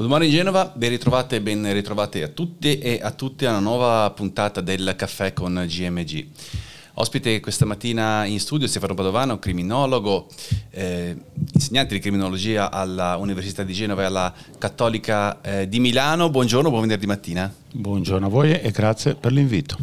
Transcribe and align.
Good 0.00 0.08
morning 0.08 0.32
Genova, 0.32 0.72
ben 0.74 0.88
ritrovate 0.88 1.36
e 1.36 1.40
ben 1.42 1.70
ritrovate 1.74 2.22
a 2.22 2.28
tutti 2.28 2.78
e 2.78 3.00
a 3.02 3.10
tutti 3.10 3.44
a 3.44 3.50
una 3.50 3.58
nuova 3.58 4.10
puntata 4.12 4.62
del 4.62 4.94
caffè 4.96 5.34
con 5.34 5.62
GMG. 5.68 6.26
Ospite 6.94 7.38
questa 7.40 7.66
mattina 7.66 8.24
in 8.24 8.40
studio 8.40 8.66
Stefano 8.66 8.94
Padovano, 8.94 9.38
criminologo, 9.38 10.26
eh, 10.70 11.14
insegnante 11.52 11.92
di 11.92 12.00
criminologia 12.00 12.70
all'Università 12.70 13.62
di 13.62 13.74
Genova 13.74 14.00
e 14.00 14.04
alla 14.06 14.32
Cattolica 14.56 15.42
eh, 15.42 15.68
di 15.68 15.80
Milano. 15.80 16.30
Buongiorno, 16.30 16.70
buon 16.70 16.80
venerdì 16.80 17.04
mattina. 17.04 17.52
Buongiorno 17.70 18.24
a 18.24 18.30
voi 18.30 18.58
e 18.58 18.70
grazie 18.70 19.16
per 19.16 19.32
l'invito. 19.32 19.76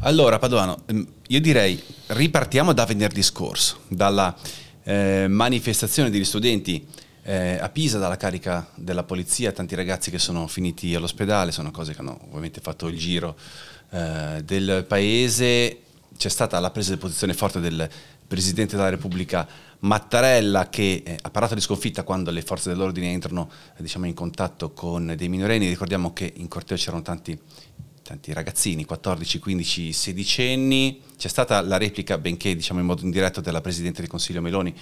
Allora 0.00 0.38
Padovano, 0.38 0.82
ehm, 0.84 1.06
io 1.28 1.40
direi 1.40 1.82
ripartiamo 2.08 2.74
da 2.74 2.84
venerdì 2.84 3.22
scorso, 3.22 3.78
dalla 3.88 4.36
eh, 4.82 5.24
manifestazione 5.26 6.10
degli 6.10 6.22
studenti 6.22 7.04
eh, 7.28 7.58
a 7.60 7.68
Pisa 7.70 7.98
dalla 7.98 8.16
carica 8.16 8.68
della 8.76 9.02
polizia, 9.02 9.50
tanti 9.50 9.74
ragazzi 9.74 10.12
che 10.12 10.18
sono 10.18 10.46
finiti 10.46 10.94
all'ospedale, 10.94 11.50
sono 11.50 11.72
cose 11.72 11.92
che 11.92 11.98
hanno 12.00 12.20
ovviamente 12.28 12.60
fatto 12.60 12.86
il 12.86 12.96
giro 12.96 13.36
eh, 13.90 14.42
del 14.44 14.84
paese. 14.86 15.80
C'è 16.16 16.28
stata 16.28 16.60
la 16.60 16.70
presa 16.70 16.92
di 16.92 16.98
posizione 16.98 17.34
forte 17.34 17.58
del 17.58 17.88
Presidente 18.28 18.76
della 18.76 18.90
Repubblica 18.90 19.46
Mattarella 19.80 20.68
che 20.68 21.02
eh, 21.04 21.18
ha 21.20 21.30
parlato 21.30 21.54
di 21.54 21.60
sconfitta 21.60 22.04
quando 22.04 22.30
le 22.30 22.42
forze 22.42 22.68
dell'ordine 22.68 23.10
entrano 23.10 23.50
eh, 23.76 23.82
diciamo, 23.82 24.06
in 24.06 24.14
contatto 24.14 24.70
con 24.70 25.12
dei 25.16 25.28
minorenni. 25.28 25.68
Ricordiamo 25.68 26.12
che 26.12 26.32
in 26.36 26.46
corteo 26.46 26.76
c'erano 26.76 27.02
tanti 27.02 27.36
tanti 28.06 28.32
ragazzini, 28.32 28.84
14, 28.84 29.40
15, 29.40 29.92
16 29.92 30.42
anni. 30.42 31.02
C'è 31.18 31.26
stata 31.26 31.60
la 31.60 31.76
replica, 31.76 32.18
benché 32.18 32.54
diciamo 32.54 32.78
in 32.78 32.86
modo 32.86 33.02
indiretto, 33.02 33.40
della 33.40 33.60
Presidente 33.60 34.00
del 34.00 34.08
Consiglio 34.08 34.40
Meloni 34.40 34.72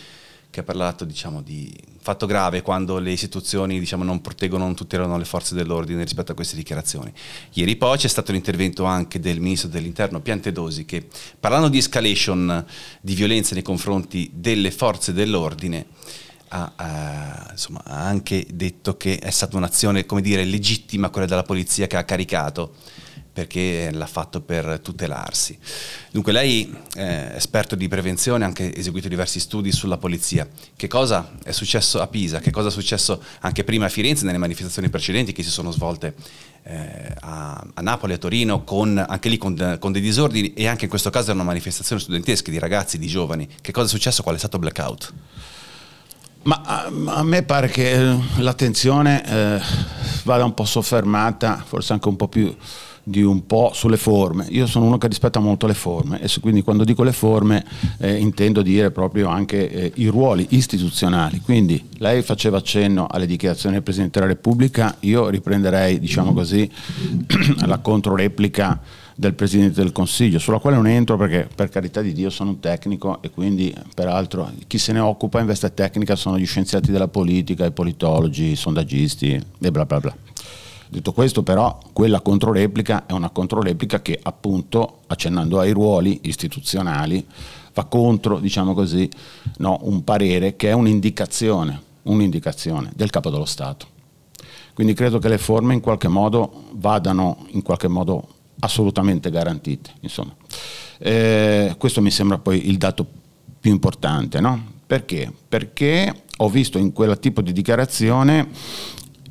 che 0.55 0.61
ha 0.61 0.63
parlato 0.63 1.05
diciamo, 1.05 1.43
di 1.43 1.75
fatto 2.01 2.27
grave 2.27 2.63
quando 2.63 2.99
le 2.99 3.11
istituzioni 3.11 3.81
diciamo, 3.81 4.05
non 4.05 4.21
proteggono, 4.21 4.63
non 4.63 4.77
tutelano 4.77 5.19
le 5.19 5.25
forze 5.25 5.57
dell'ordine 5.57 6.05
rispetto 6.05 6.31
a 6.31 6.35
queste 6.37 6.55
dichiarazioni. 6.55 7.13
Ieri 7.55 7.75
poi 7.75 7.99
c'è 7.99 8.07
stato 8.07 8.31
l'intervento 8.31 8.85
anche 8.85 9.19
del 9.19 9.41
Ministro 9.41 9.69
dell'Interno 9.69 10.21
Piantedosi 10.21 10.85
che 10.85 11.09
parlando 11.41 11.69
di 11.69 11.79
escalation 11.79 12.65
di 13.01 13.15
violenza 13.17 13.55
nei 13.55 13.65
confronti 13.65 14.31
delle 14.33 14.71
forze 14.71 15.13
dell'ordine 15.13 15.87
ha, 16.49 16.73
ha, 16.77 17.49
insomma, 17.51 17.83
ha 17.85 18.07
anche 18.07 18.47
detto 18.49 18.97
che 18.97 19.19
è 19.19 19.31
stata 19.31 19.57
un'azione 19.57 20.07
dire, 20.21 20.45
legittima 20.45 21.11
quella 21.11 21.27
della 21.27 21.43
polizia 21.43 21.89
che 21.89 21.97
ha 21.97 22.05
caricato 22.05 22.75
perché 23.35 23.91
l'ha 23.93 24.07
fatto 24.07 24.41
per 24.41 24.79
tutelarsi. 24.81 25.59
Dunque 26.13 26.31
lei 26.31 26.73
è 26.95 27.33
esperto 27.35 27.75
di 27.75 27.89
prevenzione, 27.89 28.45
ha 28.45 28.47
anche 28.47 28.73
eseguito 28.73 29.09
diversi 29.09 29.41
studi 29.41 29.73
sulla 29.73 29.99
polizia. 29.99 30.49
Che 30.77 30.87
cosa 30.87 31.33
è 31.43 31.51
successo 31.51 32.01
a 32.01 32.07
Pisa? 32.07 32.39
Che 32.39 32.53
cosa 32.53 32.69
è 32.69 32.71
successo 32.71 33.21
anche 33.41 33.65
prima 33.65 33.87
a 33.87 33.89
Firenze 33.89 34.25
nelle 34.25 34.39
manifestazioni 34.39 34.89
precedenti 34.89 35.33
che 35.33 35.43
si 35.43 35.51
sono 35.51 35.73
svolte 35.73 36.15
eh, 36.63 37.13
a, 37.23 37.67
a, 37.75 37.83
Napoli, 37.83 38.13
a 38.13 38.19
Torino, 38.19 38.63
con, 38.63 39.05
anche 39.05 39.29
lì 39.29 39.37
con, 39.37 39.79
con, 39.81 39.91
dei 39.91 40.01
disordini 40.01 40.55
e 40.55 40.69
anche 40.69 40.85
in 40.85 40.91
questo 40.91 41.11
caso 41.11 41.31
erano 41.31 41.43
manifestazioni 41.43 42.01
studentesche 42.01 42.53
di 42.53 42.61
ragazzi, 42.61 42.99
di 42.99 43.09
giovani. 43.09 43.49
Che 43.61 43.73
cosa 43.73 43.87
è 43.87 43.91
successo? 43.91 44.23
Qual 44.23 44.37
è 44.37 44.39
stato 44.39 44.59
il 44.59 44.63
blackout? 44.63 45.13
Ma 46.45 46.63
a, 46.65 46.85
a 47.07 47.23
me 47.25 47.43
pare 47.43 47.69
che 47.69 47.91
eh, 47.91 48.17
l'attenzione 48.37 49.27
eh, 49.27 49.61
vada 50.23 50.45
un 50.45 50.55
po' 50.55 50.65
soffermata, 50.65 51.61
forse 51.67 51.95
anche 51.95 52.07
un 52.07 52.17
po' 52.17 52.29
più 52.29 52.55
di 53.05 53.23
un 53.23 53.47
po' 53.47 53.71
sulle 53.75 53.99
forme. 53.99 54.47
Io 54.49 54.67
sono 54.67 54.87
uno 54.87 54.99
che 54.99 55.09
rispetta 55.09 55.39
molto 55.39 55.67
le 55.67 55.75
forme 55.75 56.21
e 56.21 56.29
quindi 56.41 56.63
quando 56.63 56.85
dico 56.85 57.03
le 57.03 57.13
forme 57.13 57.65
eh, 57.99 58.17
intendo 58.17 58.63
dire 58.63 58.91
proprio 58.91 59.29
anche 59.29 59.71
eh, 59.71 59.93
i 59.97 60.07
ruoli 60.07 60.47
istituzionali. 60.51 61.41
Quindi 61.41 61.91
lei 61.99 62.23
faceva 62.23 62.59
accenno 62.59 63.07
alle 63.09 63.27
dichiarazioni 63.27 63.75
del 63.75 63.85
Presidente 63.85 64.19
della 64.19 64.33
Repubblica, 64.33 64.97
io 65.01 65.29
riprenderei 65.29 65.99
diciamo 65.99 66.33
così 66.33 66.69
la 67.67 67.79
controreplica 67.79 68.81
del 69.15 69.35
Presidente 69.35 69.81
del 69.81 69.93
Consiglio, 69.93 70.39
sulla 70.39 70.59
quale 70.59 70.77
non 70.77 70.87
entro 70.87 71.17
perché 71.17 71.49
per 71.55 71.69
carità 71.69 72.01
di 72.01 72.13
Dio 72.13 72.31
sono 72.31 72.51
un 72.51 72.61
tecnico 72.61 73.23
e 73.23 73.31
quindi 73.31 73.73
peraltro 73.95 74.51
chi 74.67 74.79
se 74.79 74.93
ne 74.93 74.99
occupa 74.99 75.41
in 75.41 75.47
veste 75.47 75.73
tecnica 75.73 76.17
sono 76.17 76.39
gli 76.39 76.47
scienziati 76.47 76.91
della 76.91 77.09
politica, 77.09 77.65
i 77.65 77.71
politologi, 77.71 78.53
i 78.53 78.57
sondaggisti 78.57 79.33
e 79.33 79.71
bla 79.71 79.85
bla 79.85 80.01
bla. 80.01 80.17
Detto 80.89 81.13
questo 81.13 81.43
però, 81.43 81.79
quella 81.93 82.21
controreplica 82.21 83.07
è 83.07 83.13
una 83.13 83.31
controreplica 83.31 84.01
che 84.03 84.19
appunto, 84.23 85.01
accennando 85.07 85.59
ai 85.59 85.73
ruoli 85.73 86.21
istituzionali, 86.23 87.27
va 87.75 87.85
contro, 87.85 88.39
diciamo 88.39 88.75
così, 88.75 89.09
no, 89.59 89.81
un 89.83 90.05
parere 90.05 90.57
che 90.57 90.71
è 90.71 90.73
un'indicazione, 90.73 91.81
un'indicazione 92.03 92.93
del 92.95 93.11
Capo 93.11 93.31
dello 93.31 93.45
Stato. 93.45 93.87
Quindi 94.75 94.95
credo 94.95 95.19
che 95.19 95.29
le 95.29 95.39
forme 95.39 95.75
in 95.75 95.81
qualche 95.81 96.09
modo 96.09 96.65
vadano 96.73 97.47
in 97.51 97.63
qualche 97.63 97.89
modo 97.89 98.29
assolutamente 98.61 99.31
garantite. 99.31 99.93
Eh, 100.99 101.75
questo 101.79 102.01
mi 102.01 102.11
sembra 102.11 102.39
poi 102.39 102.69
il 102.69 102.77
dato 102.77 103.07
più 103.61 103.71
importante, 103.73 104.41
no? 104.41 104.73
Perché? 104.87 105.33
Perché 105.49 106.25
ho 106.39 106.49
visto 106.49 106.79
in 106.79 106.93
quel 106.93 107.19
tipo 107.19 107.41
di 107.41 107.53
dichiarazione 107.53 108.49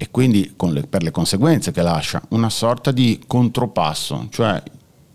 e 0.03 0.09
quindi 0.11 0.53
le, 0.57 0.81
per 0.81 1.01
le 1.01 1.11
conseguenze 1.11 1.71
che 1.71 1.81
lascia, 1.81 2.21
una 2.31 2.49
sorta 2.49 2.91
di 2.91 3.23
contropasso, 3.25 4.27
cioè 4.31 4.61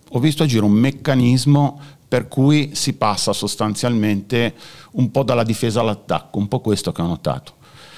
ho 0.09 0.19
visto 0.19 0.45
agire 0.45 0.65
un 0.65 0.73
meccanismo 0.73 1.79
per 2.09 2.27
cui 2.27 2.71
si 2.73 2.95
passa 2.95 3.35
sostanzialmente 3.35 4.55
un 4.93 5.11
po' 5.11 5.25
dalla 5.25 5.43
difesa 5.43 5.81
all'attacco, 5.81 6.39
un 6.39 6.49
po' 6.49 6.61
questo 6.61 6.91
che 6.93 7.03
ho 7.03 7.07
notato. 7.07 7.57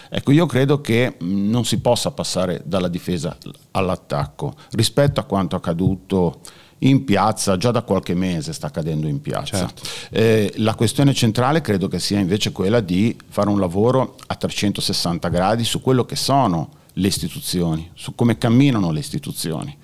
Ecco, 0.08 0.32
io 0.32 0.46
credo 0.46 0.80
che 0.80 1.14
non 1.20 1.64
si 1.64 1.78
possa 1.78 2.10
passare 2.10 2.60
dalla 2.64 2.88
difesa 2.88 3.36
all'attacco 3.70 4.56
rispetto 4.72 5.20
a 5.20 5.22
quanto 5.22 5.54
accaduto 5.54 6.40
in 6.78 7.04
piazza, 7.04 7.56
già 7.56 7.70
da 7.70 7.82
qualche 7.82 8.14
mese 8.14 8.52
sta 8.52 8.66
accadendo 8.66 9.06
in 9.06 9.20
piazza. 9.20 9.58
Certo. 9.58 9.82
Eh, 10.10 10.54
la 10.56 10.74
questione 10.74 11.14
centrale 11.14 11.60
credo 11.60 11.86
che 11.86 12.00
sia 12.00 12.18
invece 12.18 12.50
quella 12.50 12.80
di 12.80 13.16
fare 13.28 13.48
un 13.48 13.60
lavoro 13.60 14.16
a 14.26 14.34
360 14.34 15.28
gradi 15.28 15.62
su 15.62 15.80
quello 15.80 16.04
che 16.04 16.16
sono 16.16 16.78
le 16.94 17.06
istituzioni, 17.06 17.90
su 17.94 18.14
come 18.14 18.38
camminano 18.38 18.90
le 18.90 19.00
istituzioni. 19.00 19.76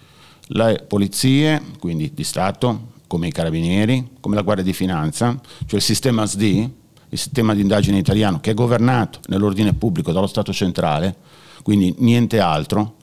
Le 0.49 0.85
polizie, 0.87 1.61
quindi 1.79 2.13
di 2.15 2.25
Stato, 2.25 2.95
come 3.07 3.29
i 3.29 3.33
carabinieri, 3.33 4.17
come 4.21 4.35
la 4.35 4.43
Guardia 4.43 4.65
di 4.65 4.73
Finanza, 4.73 5.39
cioè 5.67 5.79
il 5.79 5.83
sistema 5.83 6.27
SD, 6.27 6.43
il 7.09 7.19
sistema 7.19 7.55
di 7.55 7.61
indagine 7.61 7.99
italiano 7.99 8.41
che 8.41 8.51
è 8.51 8.55
governato 8.55 9.21
nell'ordine 9.27 9.73
pubblico 9.73 10.13
dallo 10.13 10.27
Stato 10.27 10.53
centrale, 10.53 11.17
quindi 11.63 11.95
niente 11.99 12.41
altro, 12.41 12.95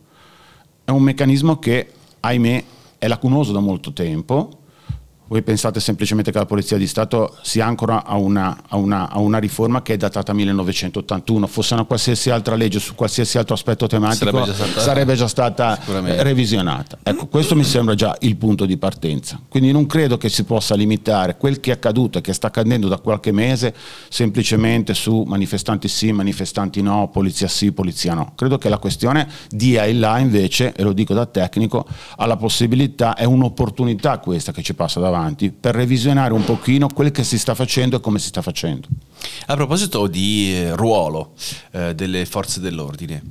è 0.86 0.92
un 0.92 1.02
meccanismo 1.02 1.60
che, 1.60 1.92
ahimè, 2.20 2.64
è 2.98 3.08
lacunoso 3.08 3.52
da 3.52 3.60
molto 3.60 3.94
tempo, 3.94 4.63
voi 5.34 5.42
pensate 5.42 5.80
semplicemente 5.80 6.32
che 6.32 6.38
la 6.38 6.46
Polizia 6.46 6.78
di 6.78 6.86
Stato 6.86 7.36
si 7.42 7.60
ancora 7.60 8.06
a 8.06 8.18
una, 8.18 8.56
a, 8.70 8.78
una, 8.78 9.10
a 9.10 9.18
una, 9.18 9.40
riforma 9.40 9.82
che 9.82 9.96
è 9.96 9.98
datata 9.98 10.32
1981, 10.32 11.48
fosse 11.48 11.74
una 11.74 11.86
qualsiasi 11.86 12.30
altra 12.30 12.54
legge 12.54 12.78
su 12.78 12.94
qualsiasi 12.94 13.40
altro 13.40 13.56
aspetto 13.56 13.88
tematico 13.88 14.46
sarebbe 14.46 14.46
già 14.46 14.54
stata, 14.54 14.80
sarebbe 14.80 15.16
già 15.16 15.28
stata 15.28 15.80
revisionata. 16.22 17.00
Ecco, 17.02 17.26
questo 17.26 17.56
mi 17.56 17.64
sembra 17.64 17.96
già 17.96 18.16
il 18.20 18.36
punto 18.36 18.68
di 18.68 18.78
partenza. 18.78 19.40
Quindi 19.50 19.72
non 19.72 19.88
credo 19.88 20.18
che 20.18 20.30
si 20.30 20.44
possa 20.44 20.76
limitare 20.76 21.36
quel 21.36 21.60
che 21.60 21.72
è 21.72 21.74
accaduto 21.74 22.20
e 22.20 22.22
che 22.22 22.34
sta 22.34 22.48
accadendo 22.48 22.88
da 22.88 23.00
qualche 23.00 23.32
mese 23.32 23.74
semplicemente 24.10 24.94
su 24.94 25.24
manifestanti 25.24 25.88
sì, 25.88 26.12
manifestanti 26.12 26.84
no, 26.84 27.10
polizia 27.10 27.48
sì, 27.48 27.72
polizia 27.72 28.14
no. 28.14 28.34
Credo 28.36 28.60
che 28.60 28.70
la 28.70 28.78
questione 28.78 29.28
dia 29.50 29.86
e 29.86 29.96
là 29.96 30.20
invece, 30.20 30.74
e 30.76 30.84
lo 30.84 30.94
dico 30.94 31.16
da 31.16 31.26
tecnico, 31.26 31.88
ha 32.18 32.26
la 32.28 32.38
possibilità, 32.38 33.16
è 33.16 33.24
un'opportunità 33.24 34.20
questa 34.20 34.52
che 34.52 34.62
ci 34.62 34.76
passa 34.76 35.00
davanti 35.00 35.22
avanti 35.24 35.52
per 35.52 35.74
revisionare 35.74 36.34
un 36.34 36.44
pochino 36.44 36.88
quel 36.88 37.12
che 37.12 37.24
si 37.24 37.40
sta 37.40 37.56
facendo 37.56 37.96
e 37.96 38.00
come 38.02 38.20
si 38.20 38.28
sta 38.28 38.42
facendo. 38.42 38.88
A 39.48 39.56
proposito 39.56 40.08
di 40.08 40.54
eh, 40.54 40.76
ruolo 40.76 41.34
eh, 41.72 41.96
delle 41.96 42.26
forze 42.26 42.60
dell'ordine, 42.60 43.22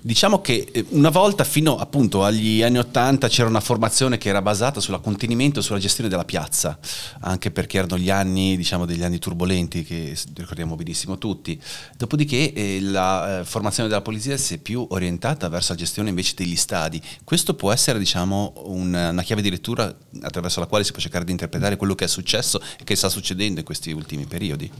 Diciamo 0.00 0.40
che 0.40 0.68
eh, 0.72 0.84
una 0.90 1.10
volta 1.10 1.44
fino 1.44 1.76
appunto 1.76 2.24
agli 2.24 2.62
anni 2.62 2.78
Ottanta 2.78 3.28
c'era 3.28 3.48
una 3.48 3.60
formazione 3.60 4.18
che 4.18 4.28
era 4.28 4.42
basata 4.42 4.80
sul 4.80 5.00
contenimento 5.00 5.60
e 5.60 5.62
sulla 5.62 5.78
gestione 5.78 6.08
della 6.08 6.24
piazza, 6.24 6.78
anche 7.20 7.50
perché 7.50 7.78
erano 7.78 7.98
gli 7.98 8.10
anni, 8.10 8.56
diciamo, 8.56 8.86
degli 8.86 9.02
anni 9.02 9.18
turbolenti 9.18 9.84
che 9.84 10.16
ricordiamo 10.34 10.74
benissimo 10.74 11.18
tutti. 11.18 11.60
Dopodiché 11.96 12.52
eh, 12.52 12.80
la 12.80 13.40
eh, 13.40 13.44
formazione 13.44 13.88
della 13.88 14.00
polizia 14.02 14.36
si 14.36 14.54
è 14.54 14.58
più 14.58 14.86
orientata 14.90 15.48
verso 15.48 15.72
la 15.72 15.78
gestione 15.78 16.08
invece 16.08 16.34
degli 16.36 16.56
stadi. 16.56 17.00
Questo 17.24 17.54
può 17.54 17.72
essere, 17.72 17.98
diciamo, 17.98 18.54
una, 18.66 19.10
una 19.10 19.22
chiave 19.22 19.42
di 19.42 19.50
lettura 19.50 19.94
attraverso 20.20 20.60
la 20.60 20.66
quale 20.66 20.84
si 20.84 20.92
può 20.92 21.00
cercare 21.00 21.24
di 21.24 21.32
interpretare 21.32 21.76
quello 21.76 21.94
che 21.94 22.04
è 22.04 22.08
successo 22.08 22.60
e 22.78 22.84
che 22.84 22.96
sta 22.96 23.08
succedendo 23.08 23.60
in 23.60 23.66
questi 23.66 23.92
ultimi 23.92 24.26
periodi. 24.26 24.70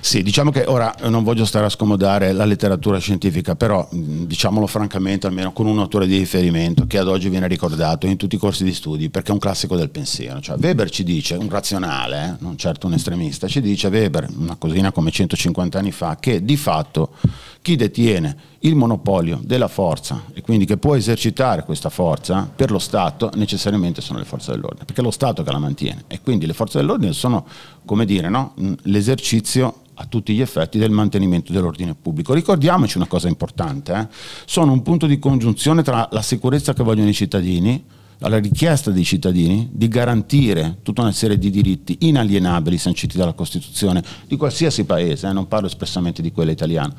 Sì, 0.00 0.24
diciamo 0.24 0.50
che 0.50 0.64
ora 0.66 0.92
non 1.02 1.22
voglio 1.22 1.44
stare 1.44 1.66
a 1.66 1.68
scomodare 1.68 2.32
la 2.32 2.44
letteratura 2.44 2.98
scientifica, 2.98 3.54
però 3.54 3.88
diciamo 3.92 4.51
diciamolo 4.52 4.66
francamente, 4.66 5.26
almeno 5.26 5.52
con 5.52 5.66
un 5.66 5.78
autore 5.78 6.06
di 6.06 6.18
riferimento 6.18 6.86
che 6.86 6.98
ad 6.98 7.08
oggi 7.08 7.30
viene 7.30 7.48
ricordato 7.48 8.06
in 8.06 8.16
tutti 8.16 8.34
i 8.34 8.38
corsi 8.38 8.64
di 8.64 8.74
studi 8.74 9.08
perché 9.08 9.30
è 9.30 9.32
un 9.32 9.38
classico 9.38 9.76
del 9.76 9.88
pensiero. 9.88 10.40
Cioè, 10.40 10.58
Weber 10.58 10.90
ci 10.90 11.04
dice, 11.04 11.36
un 11.36 11.48
razionale, 11.48 12.36
eh, 12.38 12.42
non 12.42 12.56
certo 12.58 12.86
un 12.86 12.92
estremista, 12.92 13.48
ci 13.48 13.62
dice 13.62 13.88
Weber, 13.88 14.28
una 14.36 14.56
cosina 14.56 14.92
come 14.92 15.10
150 15.10 15.78
anni 15.78 15.90
fa, 15.90 16.16
che 16.20 16.44
di 16.44 16.56
fatto 16.56 17.14
chi 17.62 17.76
detiene 17.76 18.50
il 18.60 18.74
monopolio 18.74 19.40
della 19.42 19.68
forza 19.68 20.24
e 20.34 20.42
quindi 20.42 20.66
che 20.66 20.76
può 20.76 20.96
esercitare 20.96 21.64
questa 21.64 21.88
forza 21.88 22.50
per 22.54 22.70
lo 22.70 22.78
Stato 22.78 23.30
necessariamente 23.34 24.00
sono 24.00 24.18
le 24.18 24.24
forze 24.24 24.50
dell'ordine, 24.50 24.84
perché 24.84 25.00
è 25.00 25.04
lo 25.04 25.10
Stato 25.10 25.42
che 25.42 25.50
la 25.50 25.58
mantiene 25.58 26.04
e 26.08 26.20
quindi 26.20 26.46
le 26.46 26.52
forze 26.52 26.78
dell'ordine 26.78 27.12
sono, 27.12 27.46
come 27.84 28.04
dire, 28.04 28.28
no? 28.28 28.54
l'esercizio 28.82 29.81
a 29.94 30.06
tutti 30.06 30.34
gli 30.34 30.40
effetti 30.40 30.78
del 30.78 30.90
mantenimento 30.90 31.52
dell'ordine 31.52 31.94
pubblico. 31.94 32.34
Ricordiamoci 32.34 32.96
una 32.96 33.06
cosa 33.06 33.28
importante, 33.28 33.92
eh? 33.92 34.06
sono 34.44 34.72
un 34.72 34.82
punto 34.82 35.06
di 35.06 35.18
congiunzione 35.18 35.82
tra 35.82 36.08
la 36.10 36.22
sicurezza 36.22 36.72
che 36.72 36.82
vogliono 36.82 37.08
i 37.08 37.14
cittadini, 37.14 37.84
la 38.18 38.38
richiesta 38.38 38.92
dei 38.92 39.04
cittadini 39.04 39.68
di 39.72 39.88
garantire 39.88 40.78
tutta 40.82 41.02
una 41.02 41.10
serie 41.10 41.38
di 41.38 41.50
diritti 41.50 41.96
inalienabili 42.00 42.78
sanciti 42.78 43.16
dalla 43.16 43.32
Costituzione 43.32 44.02
di 44.26 44.36
qualsiasi 44.36 44.84
paese, 44.84 45.28
eh? 45.28 45.32
non 45.32 45.48
parlo 45.48 45.66
espressamente 45.66 46.22
di 46.22 46.30
quella 46.30 46.52
italiana, 46.52 46.94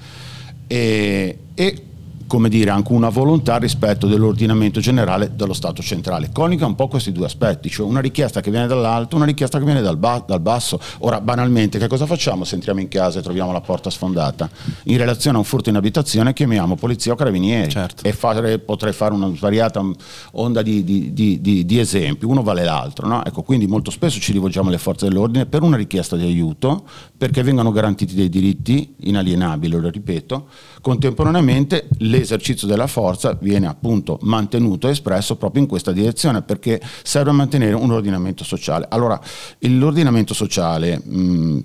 e, 0.68 1.38
e 1.54 1.84
come 2.28 2.50
dire, 2.50 2.72
anche 2.72 2.92
una 2.92 3.10
volontà 3.10 3.58
rispetto 3.58 4.08
dell'ordinamento 4.08 4.80
generale 4.80 5.32
dello 5.36 5.54
Stato 5.54 5.82
centrale. 5.82 6.30
Conica 6.32 6.66
un 6.66 6.76
po' 6.76 6.88
questi 6.88 7.12
due 7.12 7.26
aspetti, 7.26 7.70
cioè 7.70 7.86
una 7.86 8.00
richiesta 8.00 8.42
che 8.42 8.52
viene 8.52 8.68
dall'alto, 8.68 9.16
una 9.16 9.26
richiesta 9.26 9.60
che 9.60 9.66
viene 9.66 9.82
dal, 9.82 9.98
ba- 9.98 10.24
dal, 10.26 10.40
basso. 10.40 10.80
Ora, 11.00 11.22
banalmente, 11.22 11.78
che 11.78 11.88
cosa 11.88 12.06
facciamo 12.06 12.44
se 12.44 12.56
entriamo 12.56 12.80
in 12.80 12.88
casa 12.88 13.20
e 13.20 13.22
troviamo 13.22 13.52
la 13.52 13.62
porta 13.62 13.90
sfondata? 13.90 14.50
In 14.84 14.98
relazione 14.98 15.38
a 15.38 15.40
un 15.40 15.46
furto 15.46 15.70
in 15.70 15.76
abitazione 15.76 16.34
chiamiamo 16.34 16.76
polizia 16.76 17.14
o 17.14 17.16
carabinieri 17.16 17.72
certo. 17.72 18.04
e 18.06 18.14
fare, 18.14 18.60
potrei 18.60 18.94
fare 18.94 19.14
una 19.14 19.34
svariata 19.36 19.84
onda 20.32 20.62
di, 20.62 20.84
di, 20.84 21.14
di, 21.14 21.66
di 21.66 21.80
esempi, 21.80 22.26
uno 22.26 22.44
vale 22.44 22.64
l'altro. 22.64 23.08
No? 23.08 23.24
Ecco, 23.24 23.44
quindi 23.44 23.68
molto 23.68 23.92
spesso 23.92 24.20
ci 24.20 24.32
rivolgiamo 24.32 24.70
alle 24.70 24.78
forze 24.78 25.08
dell'ordine 25.08 25.46
per 25.46 25.62
una 25.62 25.78
richiesta 25.78 26.16
di 26.16 26.24
aiuto, 26.24 26.84
perché 27.18 27.44
vengano 27.44 27.72
garantiti 27.72 28.16
dei 28.16 28.30
diritti 28.30 28.96
inalienabili, 29.02 29.78
lo 29.78 29.90
ripeto, 29.90 30.48
contemporaneamente 30.82 31.88
l'esercizio 32.18 32.68
della 32.68 32.88
forza 32.88 33.38
viene 33.40 33.68
appunto 33.68 34.20
mantenuto 34.22 34.88
e 34.88 34.92
espresso 34.92 35.36
proprio 35.36 35.62
in 35.62 35.68
questa 35.68 35.92
direzione 35.92 36.42
perché 36.42 36.82
serve 37.04 37.32
a 37.32 37.34
mantenere 37.34 37.74
un 37.74 37.92
ordinamento 37.92 38.44
sociale. 38.44 38.86
Allora, 38.90 39.20
l'ordinamento 39.60 40.34
sociale 40.34 41.02
mh, 41.04 41.60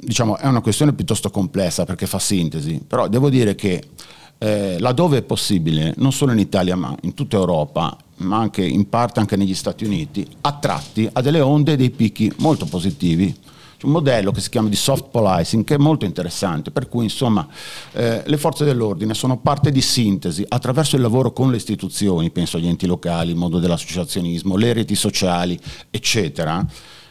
diciamo, 0.00 0.36
è 0.36 0.46
una 0.46 0.60
questione 0.60 0.92
piuttosto 0.92 1.30
complessa 1.30 1.84
perché 1.84 2.06
fa 2.06 2.18
sintesi, 2.18 2.82
però 2.86 3.08
devo 3.08 3.30
dire 3.30 3.54
che 3.54 3.82
eh, 4.38 4.78
laddove 4.78 5.18
è 5.18 5.22
possibile, 5.22 5.94
non 5.96 6.12
solo 6.12 6.32
in 6.32 6.38
Italia 6.38 6.76
ma 6.76 6.94
in 7.02 7.14
tutta 7.14 7.36
Europa, 7.36 7.96
ma 8.18 8.38
anche 8.38 8.64
in 8.64 8.88
parte 8.88 9.20
anche 9.20 9.36
negli 9.36 9.54
Stati 9.54 9.84
Uniti, 9.84 10.26
a 10.42 10.52
tratti 10.52 11.08
a 11.10 11.20
delle 11.20 11.40
onde 11.40 11.72
e 11.72 11.76
dei 11.76 11.90
picchi 11.90 12.30
molto 12.38 12.66
positivi 12.66 13.34
un 13.82 13.90
modello 13.90 14.32
che 14.32 14.40
si 14.40 14.48
chiama 14.48 14.68
di 14.68 14.76
soft 14.76 15.08
policing 15.10 15.64
che 15.64 15.74
è 15.74 15.78
molto 15.78 16.04
interessante, 16.04 16.70
per 16.70 16.88
cui 16.88 17.04
insomma 17.04 17.46
eh, 17.92 18.22
le 18.24 18.36
forze 18.36 18.64
dell'ordine 18.64 19.14
sono 19.14 19.38
parte 19.38 19.70
di 19.70 19.82
sintesi 19.82 20.44
attraverso 20.46 20.96
il 20.96 21.02
lavoro 21.02 21.32
con 21.32 21.50
le 21.50 21.56
istituzioni, 21.56 22.30
penso 22.30 22.56
agli 22.56 22.68
enti 22.68 22.86
locali, 22.86 23.30
il 23.30 23.36
mondo 23.36 23.58
dell'associazionismo, 23.58 24.56
le 24.56 24.72
reti 24.72 24.94
sociali, 24.94 25.58
eccetera 25.90 26.66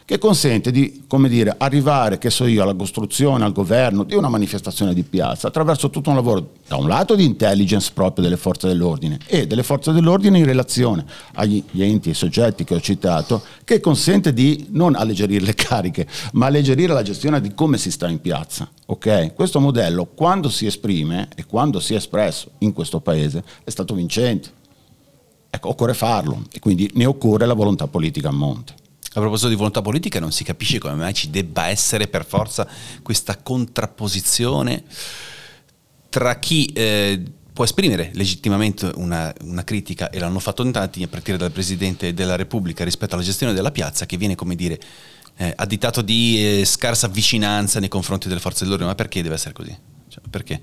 che 0.06 0.20
consente 0.20 0.70
di 0.70 1.04
dire, 1.28 1.56
arrivare 1.58 2.20
che 2.20 2.30
so 2.30 2.46
io, 2.46 2.62
alla 2.62 2.76
costruzione, 2.76 3.44
al 3.44 3.54
governo 3.54 4.04
di 4.04 4.14
una 4.14 4.30
manifestazione 4.30 4.94
di 4.94 5.02
piazza 5.02 5.48
attraverso 5.48 5.90
tutto 5.90 6.12
un 6.12 6.16
lavoro 6.16 6.52
da 6.68 6.76
un 6.76 6.88
lato 6.88 7.16
di 7.16 7.26
intelligence 7.26 7.90
proprio 7.92 8.24
delle 8.24 8.38
forze 8.38 8.68
dell'ordine 8.68 9.18
e 9.26 9.48
delle 9.48 9.64
forze 9.64 9.92
dell'ordine 9.92 10.38
in 10.38 10.46
relazione 10.46 11.04
agli 11.34 11.64
enti 11.78 12.12
e 12.12 12.14
soggetti 12.14 12.64
che 12.64 12.76
ho 12.76 12.80
citato 12.80 13.42
che 13.64 13.80
consente 13.80 14.32
di 14.32 14.68
non 14.70 14.94
alleggerire 14.94 15.44
le 15.44 15.56
cariche 15.56 16.06
ma 16.34 16.48
alleggerire 16.48 16.94
la 16.94 17.02
gestione 17.02 17.42
di 17.42 17.56
come 17.56 17.80
si 17.80 17.90
sta 17.90 18.08
in 18.08 18.22
piazza. 18.22 18.70
Okay? 18.86 19.34
Questo 19.34 19.60
modello 19.60 20.06
quando 20.06 20.50
si 20.50 20.68
esprime 20.68 21.30
e 21.36 21.46
quando 21.46 21.80
si 21.80 21.94
è 21.94 21.98
espresso 21.98 22.52
in 22.60 22.74
questo 22.74 23.00
paese 23.00 23.44
è 23.64 23.72
stato 23.72 23.96
vincente. 23.96 24.50
Ecco, 25.50 25.70
occorre 25.70 25.96
farlo 25.96 26.44
e 26.52 26.60
quindi 26.60 26.92
ne 26.94 27.06
occorre 27.06 27.48
la 27.48 27.54
volontà 27.54 27.88
politica 27.88 28.28
a 28.28 28.34
monte. 28.34 28.84
A 29.16 29.22
proposito 29.22 29.48
di 29.48 29.56
volontà 29.56 29.82
politica, 29.82 30.20
non 30.20 30.34
si 30.34 30.44
capisce 30.44 30.78
come 30.78 30.94
mai 30.94 31.14
ci 31.14 31.30
debba 31.30 31.68
essere 31.68 32.08
per 32.08 32.26
forza 32.26 32.68
questa 33.02 33.38
contrapposizione 33.38 34.84
tra 36.10 36.38
chi 36.38 36.66
eh, 36.68 37.22
può 37.54 37.64
esprimere 37.64 38.12
legittimamente 38.14 38.92
una, 38.96 39.34
una, 39.44 39.64
critica, 39.64 40.10
e 40.10 40.20
l'hanno 40.20 40.40
fatto 40.40 40.64
in 40.64 40.74
tanti, 40.74 41.02
a 41.04 41.08
partire 41.08 41.38
dal 41.38 41.52
Presidente 41.52 42.14
della 42.14 42.36
Repubblica 42.36 42.84
rispetto 42.84 43.16
alla 43.16 43.24
gestione 43.24 43.54
della 43.54 43.72
piazza, 43.72 44.06
che 44.06 44.18
viene, 44.18 44.36
come 44.36 44.56
dire, 44.56 44.78
eh, 45.38 45.54
additato 45.56 46.02
di 46.02 46.60
eh, 46.60 46.66
scarsa 46.66 47.08
vicinanza 47.08 47.80
nei 47.80 47.88
confronti 47.88 48.28
delle 48.28 48.42
forze 48.42 48.64
dell'ordine. 48.66 48.90
Ma 48.90 48.96
perché 48.96 49.22
deve 49.22 49.36
essere 49.36 49.54
così? 49.54 49.74
Cioè, 50.10 50.24
perché? 50.30 50.62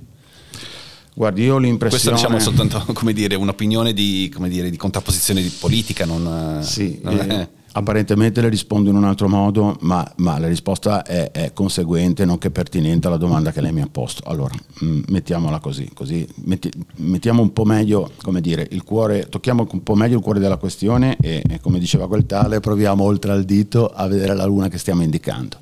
Guardi, 1.15 1.43
io 1.43 1.55
ho 1.55 1.59
l'impressione... 1.59 2.17
Questo 2.17 2.37
diciamo 2.37 2.39
soltanto, 2.39 2.85
come 2.93 3.15
dire, 3.15 3.35
un'opinione 3.35 3.95
di, 3.95 4.31
come 4.35 4.51
dire, 4.51 4.69
di 4.69 4.77
contrapposizione 4.77 5.41
di 5.41 5.49
politica, 5.49 6.05
non... 6.05 6.63
Sì, 6.63 6.99
non 7.03 7.19
è... 7.19 7.41
Eh, 7.41 7.61
Apparentemente 7.75 8.43
le 8.43 8.51
rispondo 8.51 8.91
in 8.91 8.97
un 8.97 9.05
altro 9.05 9.29
modo, 9.29 9.79
ma, 9.81 10.07
ma 10.17 10.39
la 10.39 10.47
risposta 10.47 11.03
è, 11.05 11.31
è, 11.31 11.55
conseguente, 11.55 12.27
nonché 12.27 12.51
pertinente 12.51 13.07
alla 13.07 13.17
domanda 13.17 13.51
che 13.51 13.63
lei 13.63 13.73
mi 13.73 13.81
ha 13.81 13.89
posto. 13.91 14.29
Allora, 14.29 14.55
mh, 14.55 14.87
mm, 14.87 15.01
mettiamola 15.09 15.59
così, 15.59 15.89
così 15.95 16.29
metti, 16.45 16.71
mettiamo 16.97 17.41
un 17.41 17.55
po' 17.55 17.65
meglio, 17.65 18.11
come 18.21 18.43
dire, 18.43 18.69
il 18.73 18.85
cuore, 18.85 19.27
tocchiamo 19.27 19.67
un 19.71 19.83
po' 19.83 19.95
meglio 19.95 20.19
il 20.19 20.23
cuore 20.23 20.39
della 20.39 20.59
questione 20.59 21.17
e, 21.19 21.43
e 21.49 21.61
come 21.61 21.79
diceva 21.79 22.07
quel 22.09 22.27
tale, 22.27 22.61
proviamo 22.61 23.03
oltre 23.03 23.33
al 23.33 23.45
dito 23.45 23.87
a 23.87 24.07
vedere 24.07 24.35
la 24.35 24.45
luna 24.45 24.69
che 24.69 24.77
stiamo 24.77 25.03
indicando. 25.03 25.57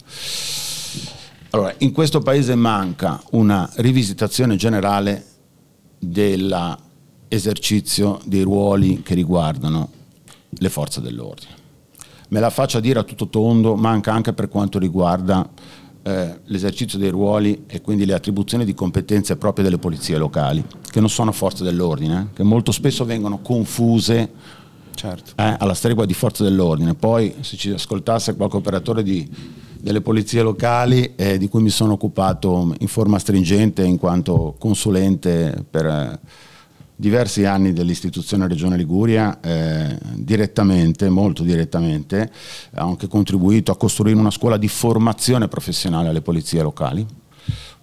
Allora, 1.51 1.73
in 1.79 1.93
questo 1.93 2.19
paese 2.21 2.57
manca 2.57 3.23
una 3.31 3.71
rivisitazione 3.77 4.57
generale 4.57 5.25
dell'esercizio 6.01 8.19
dei 8.25 8.43
ruoli 8.43 9.03
che 9.03 9.15
riguardano 9.15 9.91
le 10.49 10.69
forze 10.69 11.01
dell'ordine 11.01 11.59
me 12.31 12.41
la 12.41 12.51
faccia 12.51 12.81
dire 12.81 12.99
a 12.99 13.03
tutto 13.03 13.29
tondo, 13.29 13.77
manca 13.77 14.13
anche 14.13 14.33
per 14.33 14.49
quanto 14.49 14.79
riguarda 14.79 15.49
eh, 16.03 16.41
l'esercizio 16.45 16.99
dei 16.99 17.11
ruoli 17.11 17.65
e 17.67 17.81
quindi 17.81 18.07
le 18.07 18.15
attribuzioni 18.15 18.65
di 18.65 18.75
competenze 18.75 19.37
proprie 19.37 19.65
delle 19.65 19.79
polizie 19.79 20.17
locali, 20.17 20.65
che 20.91 21.01
non 21.01 21.11
sono 21.11 21.33
forze 21.33 21.65
dell'ordine, 21.65 22.29
eh, 22.31 22.37
che 22.37 22.43
molto 22.43 22.73
spesso 22.73 23.05
vengono 23.05 23.41
confuse 23.41 24.31
certo. 24.95 25.33
eh, 25.37 25.57
alla 25.59 25.75
stregua 25.75 26.07
di 26.07 26.15
forze 26.15 26.43
dell'ordine. 26.43 26.95
Poi 26.95 27.35
se 27.41 27.57
ci 27.57 27.71
ascoltasse 27.71 28.37
qualche 28.37 28.57
operatore 28.57 29.03
di, 29.03 29.29
delle 29.81 30.01
polizie 30.01 30.43
locali 30.43 31.15
eh, 31.17 31.37
di 31.37 31.49
cui 31.49 31.63
mi 31.63 31.71
sono 31.71 31.95
occupato 31.95 32.75
in 32.79 32.89
forma 32.89 33.19
stringente 33.19 33.83
in 33.83 33.99
quanto 33.99 34.55
consulente 34.59 35.65
per 35.69 35.85
eh, 35.85 36.21
diversi 37.01 37.47
anni 37.47 37.73
dell'istituzione 37.73 38.47
Regione 38.47 38.77
Liguria 38.77 39.41
eh, 39.41 39.99
direttamente, 40.15 41.09
molto 41.09 41.43
direttamente, 41.43 42.31
ha 42.75 42.83
anche 42.83 43.09
contribuito 43.09 43.73
a 43.73 43.77
costruire 43.77 44.19
una 44.19 44.31
scuola 44.31 44.59
di 44.59 44.69
formazione 44.69 45.49
professionale 45.49 46.11
alle 46.11 46.21
polizie 46.21 46.61
locali. 46.61 47.05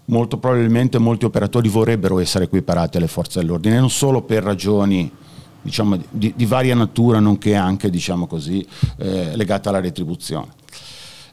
Molto 0.05 0.37
probabilmente 0.37 0.99
molti 0.99 1.25
operatori 1.25 1.67
vorrebbero 1.67 2.19
essere 2.19 2.45
equiparati 2.45 2.97
alle 2.97 3.07
forze 3.07 3.39
dell'ordine, 3.39 3.79
non 3.79 3.89
solo 3.89 4.21
per 4.21 4.43
ragioni 4.43 5.11
diciamo, 5.63 5.99
di, 6.11 6.33
di, 6.35 6.45
varia 6.45 6.75
natura, 6.75 7.19
nonché 7.19 7.55
anche 7.55 7.89
diciamo 7.89 8.27
così, 8.27 8.65
eh, 8.97 9.35
legate 9.35 9.67
alla 9.67 9.81
retribuzione. 9.81 10.49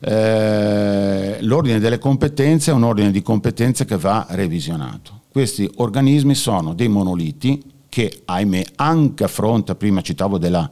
Eh, 0.00 1.36
l'ordine 1.42 1.78
delle 1.78 1.98
competenze 1.98 2.70
è 2.70 2.74
un 2.74 2.82
ordine 2.82 3.10
di 3.10 3.20
competenze 3.20 3.84
che 3.84 3.98
va 3.98 4.26
revisionato. 4.30 5.20
Questi 5.30 5.70
organismi 5.76 6.34
sono 6.34 6.74
dei 6.74 6.88
monoliti 6.88 7.72
che 7.94 8.22
ahimè 8.24 8.64
anche 8.74 9.22
a 9.22 9.28
fronte, 9.28 9.76
prima 9.76 10.00
citavo 10.00 10.36
della, 10.36 10.68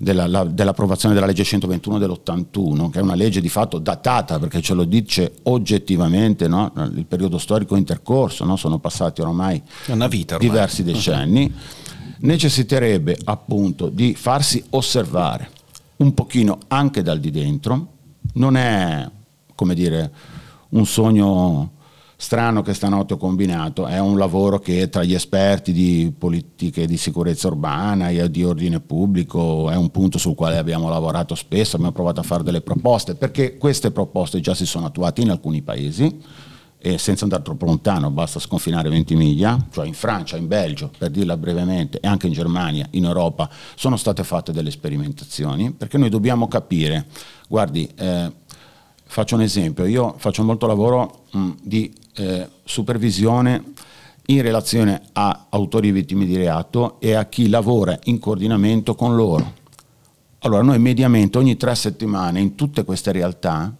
della, 0.00 0.26
la, 0.26 0.42
dell'approvazione 0.42 1.14
della 1.14 1.26
legge 1.26 1.44
121 1.44 1.98
dell'81, 1.98 2.90
che 2.90 2.98
è 2.98 3.02
una 3.02 3.14
legge 3.14 3.40
di 3.40 3.48
fatto 3.48 3.78
datata 3.78 4.40
perché 4.40 4.60
ce 4.60 4.74
lo 4.74 4.82
dice 4.82 5.34
oggettivamente 5.44 6.48
no? 6.48 6.72
il 6.92 7.06
periodo 7.06 7.38
storico 7.38 7.76
intercorso, 7.76 8.44
no? 8.44 8.56
sono 8.56 8.80
passati 8.80 9.20
ormai, 9.20 9.62
ormai. 10.32 10.48
diversi 10.48 10.82
decenni, 10.82 11.54
necessiterebbe 12.22 13.16
appunto 13.26 13.88
di 13.88 14.16
farsi 14.16 14.64
osservare 14.70 15.48
un 15.98 16.14
pochino 16.14 16.58
anche 16.66 17.00
dal 17.02 17.20
di 17.20 17.30
dentro, 17.30 17.92
non 18.32 18.56
è 18.56 19.08
come 19.54 19.74
dire 19.74 20.10
un 20.70 20.84
sogno 20.84 21.74
strano 22.18 22.62
che 22.62 22.72
stanotte 22.72 23.14
ho 23.14 23.16
combinato, 23.18 23.86
è 23.86 23.98
un 23.98 24.16
lavoro 24.16 24.58
che 24.58 24.88
tra 24.88 25.04
gli 25.04 25.12
esperti 25.12 25.72
di 25.72 26.12
politiche 26.16 26.86
di 26.86 26.96
sicurezza 26.96 27.48
urbana 27.48 28.08
e 28.08 28.30
di 28.30 28.42
ordine 28.42 28.80
pubblico 28.80 29.70
è 29.70 29.76
un 29.76 29.90
punto 29.90 30.16
sul 30.16 30.34
quale 30.34 30.56
abbiamo 30.56 30.88
lavorato 30.88 31.34
spesso, 31.34 31.76
abbiamo 31.76 31.92
provato 31.92 32.20
a 32.20 32.24
fare 32.24 32.42
delle 32.42 32.62
proposte, 32.62 33.14
perché 33.14 33.58
queste 33.58 33.90
proposte 33.90 34.40
già 34.40 34.54
si 34.54 34.64
sono 34.64 34.86
attuate 34.86 35.20
in 35.20 35.30
alcuni 35.30 35.60
paesi 35.60 36.20
e 36.78 36.98
senza 36.98 37.24
andare 37.24 37.42
troppo 37.42 37.66
lontano, 37.66 38.10
basta 38.10 38.38
sconfinare 38.38 38.88
20 38.88 39.14
miglia, 39.16 39.58
cioè 39.72 39.86
in 39.86 39.94
Francia, 39.94 40.36
in 40.36 40.46
Belgio, 40.46 40.90
per 40.96 41.10
dirla 41.10 41.36
brevemente, 41.36 41.98
e 42.00 42.06
anche 42.06 42.28
in 42.28 42.32
Germania, 42.32 42.86
in 42.90 43.04
Europa, 43.04 43.50
sono 43.74 43.96
state 43.96 44.22
fatte 44.22 44.52
delle 44.52 44.70
sperimentazioni, 44.70 45.72
perché 45.72 45.98
noi 45.98 46.10
dobbiamo 46.10 46.48
capire, 46.48 47.06
guardi, 47.48 47.90
eh, 47.96 48.32
faccio 49.04 49.34
un 49.34 49.40
esempio, 49.42 49.84
io 49.84 50.14
faccio 50.18 50.44
molto 50.44 50.66
lavoro 50.66 51.24
mh, 51.32 51.50
di 51.62 51.92
eh, 52.16 52.48
supervisione 52.64 53.62
in 54.26 54.42
relazione 54.42 55.02
a 55.12 55.46
autori 55.50 55.88
e 55.88 55.92
vittime 55.92 56.26
di 56.26 56.36
reato 56.36 56.98
e 57.00 57.14
a 57.14 57.26
chi 57.26 57.48
lavora 57.48 57.98
in 58.04 58.18
coordinamento 58.18 58.94
con 58.94 59.14
loro. 59.14 59.64
Allora 60.40 60.62
noi 60.62 60.78
mediamente 60.78 61.38
ogni 61.38 61.56
tre 61.56 61.74
settimane 61.74 62.40
in 62.40 62.54
tutte 62.54 62.84
queste 62.84 63.12
realtà 63.12 63.74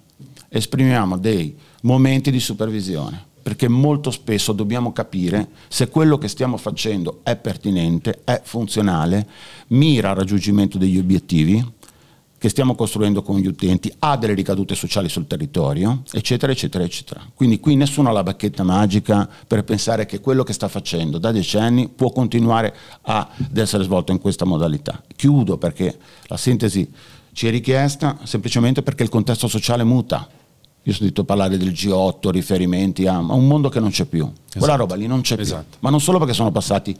esprimiamo 0.48 1.16
dei 1.18 1.56
momenti 1.82 2.30
di 2.30 2.40
supervisione, 2.40 3.22
perché 3.42 3.68
molto 3.68 4.10
spesso 4.10 4.52
dobbiamo 4.52 4.92
capire 4.92 5.48
se 5.68 5.88
quello 5.88 6.18
che 6.18 6.28
stiamo 6.28 6.56
facendo 6.56 7.20
è 7.22 7.36
pertinente, 7.36 8.20
è 8.24 8.40
funzionale, 8.42 9.26
mira 9.68 10.10
al 10.10 10.16
raggiungimento 10.16 10.78
degli 10.78 10.98
obiettivi 10.98 11.64
che 12.46 12.52
stiamo 12.52 12.76
costruendo 12.76 13.22
con 13.22 13.38
gli 13.38 13.46
utenti, 13.48 13.92
ha 13.98 14.16
delle 14.16 14.32
ricadute 14.32 14.76
sociali 14.76 15.08
sul 15.08 15.26
territorio, 15.26 16.02
eccetera, 16.12 16.52
eccetera, 16.52 16.84
eccetera. 16.84 17.20
Quindi 17.34 17.58
qui 17.58 17.74
nessuno 17.74 18.08
ha 18.08 18.12
la 18.12 18.22
bacchetta 18.22 18.62
magica 18.62 19.28
per 19.48 19.64
pensare 19.64 20.06
che 20.06 20.20
quello 20.20 20.44
che 20.44 20.52
sta 20.52 20.68
facendo 20.68 21.18
da 21.18 21.32
decenni 21.32 21.88
può 21.88 22.10
continuare 22.12 22.72
ad 23.02 23.56
essere 23.56 23.82
svolto 23.82 24.12
in 24.12 24.20
questa 24.20 24.44
modalità. 24.44 25.02
Chiudo 25.16 25.58
perché 25.58 25.98
la 26.26 26.36
sintesi 26.36 26.88
ci 27.32 27.48
è 27.48 27.50
richiesta 27.50 28.18
semplicemente 28.22 28.82
perché 28.82 29.02
il 29.02 29.08
contesto 29.08 29.48
sociale 29.48 29.82
muta. 29.82 30.28
Io 30.84 30.92
ho 30.92 30.94
sentito 30.94 31.24
parlare 31.24 31.58
del 31.58 31.70
G8, 31.70 32.30
riferimenti 32.30 33.08
a, 33.08 33.18
un 33.18 33.48
mondo 33.48 33.68
che 33.68 33.80
non 33.80 33.90
c'è 33.90 34.04
più. 34.04 34.22
Esatto. 34.22 34.58
Quella 34.60 34.76
roba 34.76 34.94
lì 34.94 35.08
non 35.08 35.22
c'è 35.22 35.36
esatto. 35.36 35.66
più. 35.70 35.78
Ma 35.80 35.90
non 35.90 36.00
solo 36.00 36.18
perché 36.18 36.32
sono 36.32 36.52
passati 36.52 36.96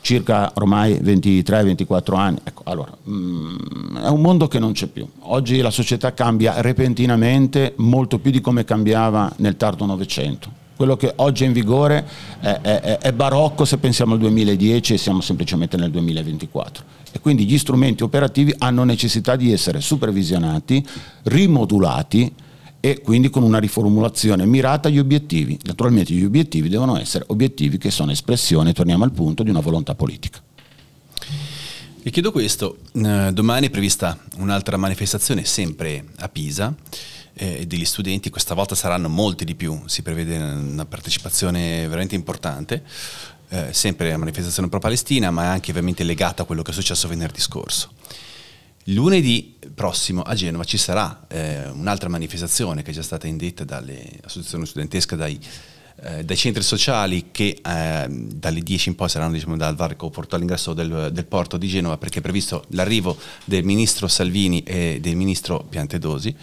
circa 0.00 0.52
ormai 0.54 0.94
23-24 0.94 2.16
anni. 2.16 2.38
Ecco, 2.44 2.62
allora, 2.64 2.96
mm, 3.08 3.96
è 3.98 4.08
un 4.08 4.20
mondo 4.20 4.48
che 4.48 4.58
non 4.58 4.72
c'è 4.72 4.86
più. 4.86 5.06
Oggi 5.20 5.60
la 5.60 5.70
società 5.70 6.14
cambia 6.14 6.60
repentinamente 6.60 7.74
molto 7.76 8.18
più 8.18 8.30
di 8.30 8.40
come 8.40 8.64
cambiava 8.64 9.32
nel 9.36 9.56
tardo 9.56 9.84
Novecento. 9.84 10.66
Quello 10.76 10.96
che 10.96 11.12
oggi 11.16 11.42
è 11.42 11.46
in 11.46 11.52
vigore 11.52 12.06
è, 12.38 12.60
è, 12.60 12.98
è 12.98 13.12
barocco 13.12 13.64
se 13.64 13.78
pensiamo 13.78 14.14
al 14.14 14.20
2010 14.20 14.94
e 14.94 14.98
siamo 14.98 15.20
semplicemente 15.20 15.76
nel 15.76 15.90
2024. 15.90 16.84
E 17.10 17.20
quindi 17.20 17.46
gli 17.46 17.58
strumenti 17.58 18.02
operativi 18.02 18.54
hanno 18.58 18.84
necessità 18.84 19.34
di 19.34 19.52
essere 19.52 19.80
supervisionati, 19.80 20.86
rimodulati 21.24 22.32
e 22.80 23.00
quindi 23.00 23.28
con 23.30 23.42
una 23.42 23.58
riformulazione 23.58 24.46
mirata 24.46 24.88
agli 24.88 24.98
obiettivi. 24.98 25.58
Naturalmente 25.64 26.12
gli 26.12 26.24
obiettivi 26.24 26.68
devono 26.68 26.98
essere 26.98 27.24
obiettivi 27.28 27.78
che 27.78 27.90
sono 27.90 28.12
espressione, 28.12 28.72
torniamo 28.72 29.04
al 29.04 29.12
punto, 29.12 29.42
di 29.42 29.50
una 29.50 29.60
volontà 29.60 29.94
politica. 29.94 30.40
Vi 32.00 32.10
chiedo 32.10 32.32
questo, 32.32 32.78
eh, 32.92 33.30
domani 33.32 33.66
è 33.66 33.70
prevista 33.70 34.18
un'altra 34.36 34.76
manifestazione 34.76 35.44
sempre 35.44 36.04
a 36.18 36.28
Pisa 36.28 36.74
eh, 37.34 37.66
degli 37.66 37.84
studenti, 37.84 38.30
questa 38.30 38.54
volta 38.54 38.74
saranno 38.74 39.08
molti 39.08 39.44
di 39.44 39.54
più, 39.54 39.82
si 39.86 40.02
prevede 40.02 40.36
una 40.38 40.86
partecipazione 40.86 41.86
veramente 41.86 42.14
importante, 42.14 42.82
eh, 43.48 43.72
sempre 43.72 44.16
manifestazione 44.16 44.68
pro-Palestina, 44.68 45.30
ma 45.30 45.50
anche 45.50 45.70
ovviamente 45.70 46.04
legata 46.04 46.42
a 46.42 46.46
quello 46.46 46.62
che 46.62 46.70
è 46.70 46.74
successo 46.74 47.08
venerdì 47.08 47.40
scorso. 47.40 47.90
Lunedì 48.90 49.58
prossimo 49.74 50.22
a 50.22 50.34
Genova 50.34 50.64
ci 50.64 50.78
sarà 50.78 51.26
eh, 51.28 51.68
un'altra 51.68 52.08
manifestazione 52.08 52.82
che 52.82 52.90
è 52.90 52.94
già 52.94 53.02
stata 53.02 53.26
indetta 53.26 53.64
dalle 53.64 54.02
associazioni 54.24 54.64
studentesche, 54.64 55.14
dai, 55.14 55.38
eh, 56.02 56.24
dai 56.24 56.36
centri 56.36 56.62
sociali 56.62 57.26
che 57.30 57.60
eh, 57.62 58.06
dalle 58.08 58.60
10 58.60 58.88
in 58.88 58.94
poi 58.94 59.10
saranno 59.10 59.34
diciamo, 59.34 59.58
dal 59.58 59.76
varco 59.76 60.08
porto 60.08 60.36
all'ingresso 60.36 60.72
del, 60.72 61.10
del, 61.12 61.26
porto 61.26 61.58
di 61.58 61.68
Genova 61.68 61.98
perché 61.98 62.20
è 62.20 62.22
previsto 62.22 62.64
l'arrivo 62.70 63.18
del 63.44 63.62
ministro 63.62 64.08
Salvini 64.08 64.62
e 64.62 64.98
del 65.02 65.16
ministro 65.16 65.66
Piantedosi. 65.68 66.34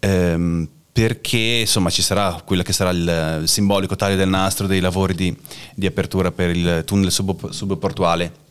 Ehm, 0.00 0.68
perché 0.90 1.58
insomma 1.60 1.90
ci 1.90 2.02
sarà 2.02 2.40
quello 2.44 2.62
che 2.62 2.72
sarà 2.72 2.90
il 2.90 3.42
simbolico 3.46 3.96
taglio 3.96 4.16
del 4.16 4.28
nastro 4.28 4.66
dei 4.66 4.80
lavori 4.80 5.14
di, 5.14 5.36
di 5.74 5.86
apertura 5.86 6.32
per 6.32 6.50
il 6.50 6.82
tunnel 6.86 7.12
sub, 7.12 7.50
subportuale 7.50 8.46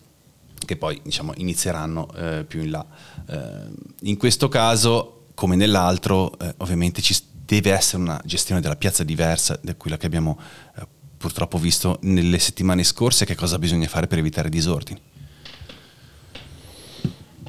che 0.66 0.78
poi 0.78 1.00
diciamo, 1.04 1.34
inizieranno 1.38 2.12
eh, 2.14 2.46
più 2.48 2.62
in 2.62 2.72
là. 2.72 2.86
Eh, 3.30 3.70
in 4.02 4.18
questo 4.18 4.48
caso, 4.48 5.28
come 5.34 5.56
nell'altro, 5.56 6.38
eh, 6.40 6.54
ovviamente 6.58 7.02
ci 7.02 7.16
deve 7.32 7.72
essere 7.72 8.02
una 8.02 8.22
gestione 8.26 8.62
della 8.62 8.76
piazza 8.76 9.04
diversa 9.04 9.58
da 9.62 9.76
quella 9.76 9.98
che 9.98 10.06
abbiamo 10.06 10.38
eh, 10.76 10.86
purtroppo 11.18 11.58
visto 11.58 12.00
nelle 12.02 12.40
settimane 12.40 12.84
scorse. 12.84 13.26
Che 13.26 13.36
cosa 13.36 13.58
bisogna 13.58 13.88
fare 13.88 14.08
per 14.08 14.18
evitare 14.18 14.50
disordini? 14.50 15.00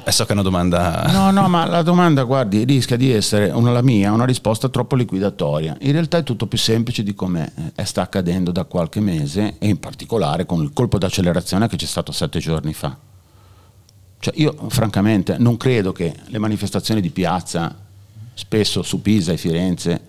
E 0.09 0.11
so 0.11 0.25
che 0.25 0.31
è 0.31 0.33
una 0.33 0.41
domanda. 0.41 1.05
No, 1.13 1.31
no, 1.31 1.49
ma 1.49 1.67
la 1.67 1.83
domanda, 1.83 2.23
guardi, 2.23 2.65
rischia 2.65 2.97
di 2.97 3.13
essere 3.13 3.51
una, 3.51 3.73
la 3.73 3.83
mia, 3.83 4.11
una 4.11 4.25
risposta 4.25 4.71
troppo 4.71 4.97
liquidatoria. 4.97 5.77
In 5.81 5.93
realtà 5.93 6.17
è 6.17 6.23
tutto 6.23 6.47
più 6.47 6.57
semplice 6.57 7.03
di 7.03 7.13
come 7.13 7.53
eh, 7.75 7.85
sta 7.85 8.01
accadendo 8.01 8.51
da 8.51 8.65
qualche 8.65 9.01
mese 9.01 9.57
e 9.59 9.69
in 9.69 9.79
particolare 9.79 10.47
con 10.47 10.63
il 10.63 10.73
colpo 10.73 10.97
d'accelerazione 10.97 11.69
che 11.69 11.77
c'è 11.77 11.85
stato 11.85 12.11
sette 12.11 12.39
giorni 12.39 12.73
fa. 12.73 12.97
Cioè 14.19 14.33
io 14.39 14.57
francamente 14.69 15.37
non 15.37 15.59
credo 15.59 15.93
che 15.93 16.15
le 16.25 16.39
manifestazioni 16.39 17.03
di 17.03 17.11
piazza, 17.11 17.77
spesso 18.33 18.83
su 18.83 19.03
Pisa 19.03 19.33
e 19.33 19.37
Firenze, 19.37 20.01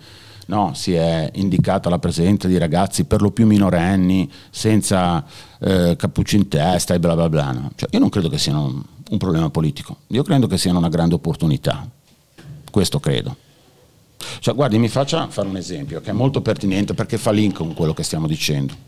no, 0.46 0.72
si 0.76 0.94
è 0.94 1.30
indicata 1.34 1.90
la 1.90 2.00
presenza 2.00 2.48
di 2.48 2.58
ragazzi 2.58 3.04
per 3.04 3.22
lo 3.22 3.32
più 3.32 3.46
minorenni, 3.46 4.32
senza 4.50 5.26
eh, 5.60 5.98
cappucci 5.98 6.38
in 6.38 6.48
testa 6.48 6.94
e 6.94 7.00
bla 7.00 7.16
bla 7.16 7.28
bla. 7.28 7.52
No? 7.52 7.72
Cioè, 7.76 7.90
io 7.92 8.00
non 8.00 8.08
credo 8.08 8.30
che 8.30 8.38
siano 8.38 8.98
un, 9.10 9.18
problema 9.18 9.50
politico, 9.50 9.98
io 10.08 10.24
credo 10.24 10.48
che 10.48 10.58
siano 10.58 10.78
una 10.80 10.90
grande 10.90 11.16
opportunità, 11.16 11.88
questo 12.72 13.00
credo. 13.00 13.36
Cioè, 14.40 14.54
guardi, 14.54 14.78
mi 14.78 14.90
faccia 14.90 15.28
fare 15.28 15.48
un 15.48 15.58
esempio 15.58 16.02
che 16.02 16.10
è 16.10 16.14
molto 16.14 16.42
pertinente 16.42 16.94
perché 16.94 17.18
fa 17.18 17.32
link 17.32 17.58
con 17.58 17.74
quello 17.74 17.94
che 17.94 18.04
stiamo 18.04 18.28
dicendo. 18.28 18.88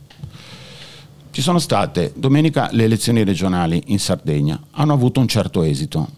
Ci 1.32 1.42
sono 1.42 1.60
state 1.60 2.12
domenica 2.16 2.70
le 2.72 2.84
elezioni 2.84 3.24
regionali 3.24 3.82
in 3.88 4.00
Sardegna, 4.00 4.60
hanno 4.72 4.94
avuto 4.94 5.20
un 5.20 5.28
certo 5.28 5.64
esito. 5.64 6.10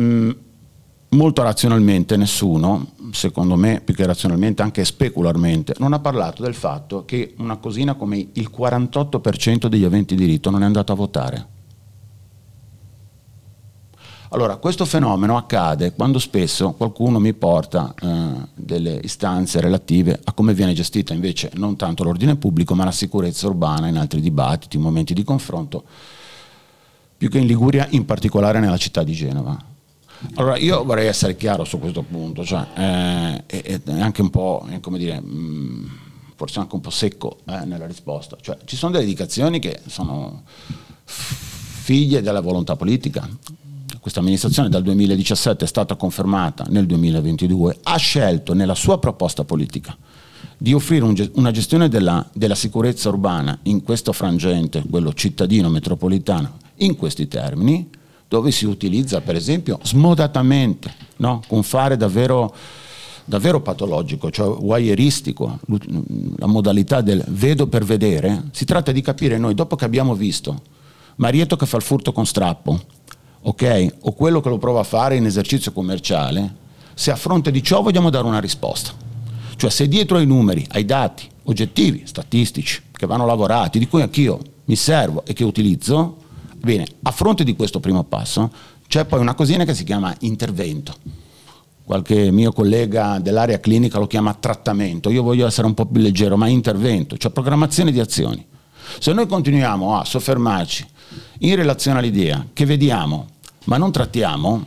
Mm, 0.00 0.30
molto 1.10 1.42
razionalmente 1.42 2.16
nessuno, 2.16 2.92
secondo 3.12 3.56
me 3.56 3.80
più 3.84 3.94
che 3.94 4.06
razionalmente 4.06 4.62
anche 4.62 4.84
specularmente, 4.84 5.74
non 5.78 5.92
ha 5.92 6.00
parlato 6.00 6.42
del 6.42 6.54
fatto 6.54 7.04
che 7.04 7.34
una 7.38 7.56
cosina 7.56 7.94
come 7.94 8.28
il 8.32 8.50
48% 8.54 9.66
degli 9.66 9.84
aventi 9.84 10.14
diritto 10.14 10.50
non 10.50 10.62
è 10.62 10.66
andato 10.66 10.92
a 10.92 10.96
votare. 10.96 11.46
Allora, 14.32 14.58
questo 14.58 14.84
fenomeno 14.84 15.36
accade 15.36 15.92
quando 15.92 16.20
spesso 16.20 16.70
qualcuno 16.74 17.18
mi 17.18 17.32
porta 17.34 17.92
eh, 18.00 18.30
delle 18.54 19.00
istanze 19.02 19.60
relative 19.60 20.20
a 20.22 20.32
come 20.32 20.54
viene 20.54 20.72
gestita 20.72 21.12
invece 21.12 21.50
non 21.54 21.74
tanto 21.74 22.04
l'ordine 22.04 22.36
pubblico, 22.36 22.76
ma 22.76 22.84
la 22.84 22.92
sicurezza 22.92 23.48
urbana 23.48 23.88
in 23.88 23.96
altri 23.98 24.20
dibattiti, 24.20 24.78
momenti 24.78 25.14
di 25.14 25.24
confronto, 25.24 25.82
più 27.16 27.28
che 27.28 27.38
in 27.38 27.46
Liguria, 27.46 27.88
in 27.90 28.04
particolare 28.04 28.60
nella 28.60 28.76
città 28.76 29.02
di 29.02 29.14
Genova. 29.14 29.58
Allora, 30.34 30.56
io 30.58 30.84
vorrei 30.84 31.08
essere 31.08 31.36
chiaro 31.36 31.64
su 31.64 31.80
questo 31.80 32.02
punto, 32.02 32.44
cioè, 32.44 32.64
eh, 33.48 33.80
anche 33.88 34.22
un 34.22 34.30
po', 34.30 34.64
eh, 34.70 34.78
come 34.78 34.98
dire, 34.98 35.20
mh, 35.20 35.28
mm, 35.28 35.86
forse 36.36 36.60
anche 36.60 36.76
un 36.76 36.80
po' 36.80 36.90
secco 36.90 37.38
eh, 37.46 37.64
nella 37.64 37.86
risposta. 37.86 38.36
Cioè, 38.40 38.58
ci 38.64 38.76
sono 38.76 38.92
delle 38.92 39.04
indicazioni 39.04 39.58
che 39.58 39.80
sono 39.86 40.42
figlie 41.04 42.22
della 42.22 42.40
volontà 42.40 42.76
politica, 42.76 43.28
questa 44.00 44.20
amministrazione 44.20 44.70
dal 44.70 44.82
2017 44.82 45.64
è 45.64 45.68
stata 45.68 45.94
confermata 45.94 46.64
nel 46.68 46.86
2022, 46.86 47.78
ha 47.82 47.96
scelto 47.96 48.54
nella 48.54 48.74
sua 48.74 48.98
proposta 48.98 49.44
politica 49.44 49.96
di 50.56 50.72
offrire 50.72 51.04
un, 51.04 51.30
una 51.34 51.50
gestione 51.50 51.88
della, 51.88 52.26
della, 52.32 52.54
sicurezza 52.54 53.08
urbana 53.08 53.58
in 53.64 53.82
questo 53.82 54.12
frangente, 54.12 54.82
quello 54.88 55.12
cittadino 55.12 55.68
metropolitano, 55.68 56.56
in 56.76 56.96
questi 56.96 57.28
termini, 57.28 57.88
dove 58.26 58.50
si 58.50 58.64
utilizza 58.64 59.20
per 59.20 59.36
esempio 59.36 59.78
smodatamente, 59.82 60.94
no? 61.16 61.42
con 61.46 61.62
fare 61.62 61.96
davvero, 61.96 62.54
davvero 63.24 63.60
patologico, 63.60 64.30
cioè 64.30 64.48
wieristico, 64.48 65.60
la 66.36 66.46
modalità 66.46 67.00
del 67.00 67.22
vedo 67.28 67.66
per 67.66 67.84
vedere, 67.84 68.44
si 68.52 68.64
tratta 68.64 68.92
di 68.92 69.02
capire 69.02 69.36
noi, 69.36 69.54
dopo 69.54 69.76
che 69.76 69.84
abbiamo 69.84 70.14
visto 70.14 70.78
Marietto 71.16 71.56
che 71.56 71.66
fa 71.66 71.76
il 71.76 71.82
furto 71.82 72.12
con 72.12 72.24
strappo, 72.24 72.80
ok? 73.42 73.94
O 74.02 74.12
quello 74.12 74.40
che 74.40 74.48
lo 74.48 74.58
prova 74.58 74.80
a 74.80 74.84
fare 74.84 75.16
in 75.16 75.26
esercizio 75.26 75.72
commerciale, 75.72 76.56
se 76.94 77.10
a 77.10 77.16
fronte 77.16 77.50
di 77.50 77.62
ciò 77.62 77.82
vogliamo 77.82 78.10
dare 78.10 78.26
una 78.26 78.40
risposta. 78.40 78.92
Cioè 79.56 79.70
se 79.70 79.88
dietro 79.88 80.18
ai 80.18 80.26
numeri, 80.26 80.66
ai 80.70 80.84
dati 80.84 81.28
oggettivi, 81.44 82.02
statistici, 82.04 82.82
che 82.92 83.06
vanno 83.06 83.26
lavorati, 83.26 83.78
di 83.78 83.88
cui 83.88 84.02
anch'io 84.02 84.38
mi 84.66 84.76
servo 84.76 85.24
e 85.24 85.32
che 85.32 85.44
utilizzo, 85.44 86.16
bene, 86.56 86.86
a 87.02 87.10
fronte 87.10 87.44
di 87.44 87.56
questo 87.56 87.80
primo 87.80 88.04
passo 88.04 88.50
c'è 88.86 89.04
poi 89.04 89.20
una 89.20 89.34
cosina 89.34 89.64
che 89.64 89.74
si 89.74 89.84
chiama 89.84 90.14
intervento. 90.20 90.94
qualche 91.84 92.30
mio 92.30 92.52
collega 92.52 93.18
dell'area 93.18 93.58
clinica 93.58 93.98
lo 93.98 94.06
chiama 94.06 94.34
trattamento, 94.34 95.10
io 95.10 95.24
voglio 95.24 95.46
essere 95.46 95.66
un 95.66 95.74
po' 95.74 95.86
più 95.86 96.00
leggero, 96.00 96.36
ma 96.36 96.46
intervento, 96.46 97.16
cioè 97.16 97.32
programmazione 97.32 97.90
di 97.90 97.98
azioni. 97.98 98.46
Se 99.00 99.12
noi 99.12 99.26
continuiamo 99.26 99.98
a 99.98 100.04
soffermarci 100.04 100.86
in 101.38 101.54
relazione 101.56 101.98
all'idea 101.98 102.46
che 102.52 102.64
vediamo 102.64 103.26
ma 103.64 103.76
non 103.76 103.92
trattiamo, 103.92 104.66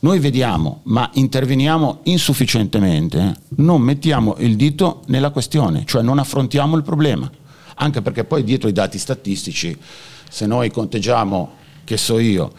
noi 0.00 0.18
vediamo 0.18 0.80
ma 0.84 1.10
interveniamo 1.14 2.00
insufficientemente, 2.04 3.34
non 3.56 3.82
mettiamo 3.82 4.36
il 4.38 4.56
dito 4.56 5.02
nella 5.06 5.30
questione, 5.30 5.84
cioè 5.86 6.02
non 6.02 6.18
affrontiamo 6.18 6.76
il 6.76 6.82
problema, 6.82 7.30
anche 7.76 8.02
perché 8.02 8.24
poi 8.24 8.42
dietro 8.42 8.68
i 8.68 8.72
dati 8.72 8.98
statistici, 8.98 9.76
se 10.28 10.46
noi 10.46 10.70
conteggiamo, 10.70 11.58
che 11.84 11.96
so 11.96 12.18
io, 12.18 12.52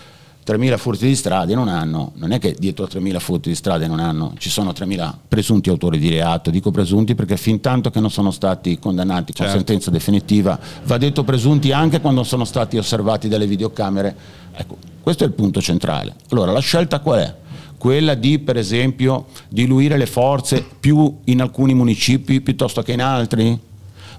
3.000 0.45 0.77
furti 0.77 1.05
di 1.05 1.15
strada 1.15 1.51
in 1.51 1.59
un 1.59 1.67
anno, 1.67 2.13
non 2.15 2.31
è 2.31 2.39
che 2.39 2.55
dietro 2.57 2.85
a 2.85 2.87
3.000 2.91 3.19
furti 3.19 3.49
di 3.49 3.55
strada 3.55 3.85
in 3.85 3.91
un 3.91 3.99
anno 3.99 4.33
ci 4.37 4.49
sono 4.49 4.71
3.000 4.71 5.13
presunti 5.27 5.69
autori 5.69 5.99
di 5.99 6.09
reato, 6.09 6.49
dico 6.49 6.71
presunti 6.71 7.13
perché 7.15 7.37
fin 7.37 7.61
tanto 7.61 7.91
che 7.91 7.99
non 7.99 8.09
sono 8.09 8.31
stati 8.31 8.79
condannati 8.79 9.33
con 9.33 9.45
certo. 9.45 9.57
sentenza 9.57 9.91
definitiva, 9.91 10.59
va 10.85 10.97
detto 10.97 11.23
presunti 11.23 11.71
anche 11.71 12.01
quando 12.01 12.23
sono 12.23 12.45
stati 12.45 12.77
osservati 12.77 13.27
dalle 13.27 13.47
videocamere. 13.47 14.15
Ecco, 14.53 14.77
questo 15.01 15.23
è 15.23 15.27
il 15.27 15.33
punto 15.33 15.61
centrale. 15.61 16.15
Allora, 16.29 16.51
la 16.51 16.59
scelta 16.59 16.99
qual 16.99 17.19
è? 17.19 17.35
Quella 17.77 18.13
di, 18.13 18.37
per 18.39 18.57
esempio, 18.57 19.25
diluire 19.49 19.97
le 19.97 20.05
forze 20.05 20.63
più 20.79 21.17
in 21.25 21.41
alcuni 21.41 21.73
municipi 21.73 22.41
piuttosto 22.41 22.81
che 22.81 22.93
in 22.93 23.01
altri? 23.01 23.59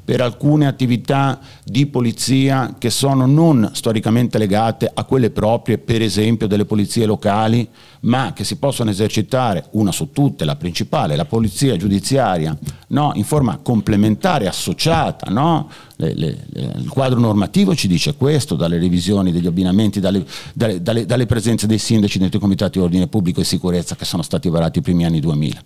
Per 0.04 0.20
alcune 0.20 0.66
attività 0.66 1.38
di 1.64 1.86
polizia 1.86 2.74
che 2.76 2.90
sono 2.90 3.24
non 3.26 3.70
storicamente 3.72 4.36
legate 4.36 4.90
a 4.92 5.04
quelle 5.04 5.30
proprie, 5.30 5.78
per 5.78 6.02
esempio 6.02 6.48
delle 6.48 6.64
polizie 6.64 7.06
locali, 7.06 7.68
ma 8.00 8.32
che 8.32 8.42
si 8.42 8.56
possono 8.56 8.90
esercitare, 8.90 9.66
una 9.72 9.92
su 9.92 10.10
tutte, 10.10 10.44
la 10.44 10.56
principale, 10.56 11.14
la 11.14 11.24
polizia 11.24 11.76
giudiziaria, 11.76 12.56
no? 12.88 13.12
in 13.14 13.24
forma 13.24 13.58
complementare, 13.62 14.48
associata. 14.48 15.30
No? 15.30 15.70
Le, 15.96 16.14
le, 16.14 16.46
le, 16.48 16.72
il 16.78 16.88
quadro 16.88 17.20
normativo 17.20 17.76
ci 17.76 17.86
dice 17.86 18.14
questo, 18.14 18.56
dalle 18.56 18.78
revisioni 18.78 19.30
degli 19.30 19.46
abbinamenti, 19.46 20.00
dalle, 20.00 20.24
dalle, 20.52 20.82
dalle, 20.82 21.06
dalle 21.06 21.26
presenze 21.26 21.68
dei 21.68 21.78
sindaci 21.78 22.18
dentro 22.18 22.38
i 22.38 22.40
comitati 22.40 22.78
di 22.78 22.84
ordine 22.84 23.06
pubblico 23.06 23.40
e 23.40 23.44
sicurezza 23.44 23.94
che 23.94 24.04
sono 24.04 24.22
stati 24.22 24.48
varati 24.48 24.80
i 24.80 24.82
primi 24.82 25.04
anni 25.04 25.20
2000. 25.20 25.62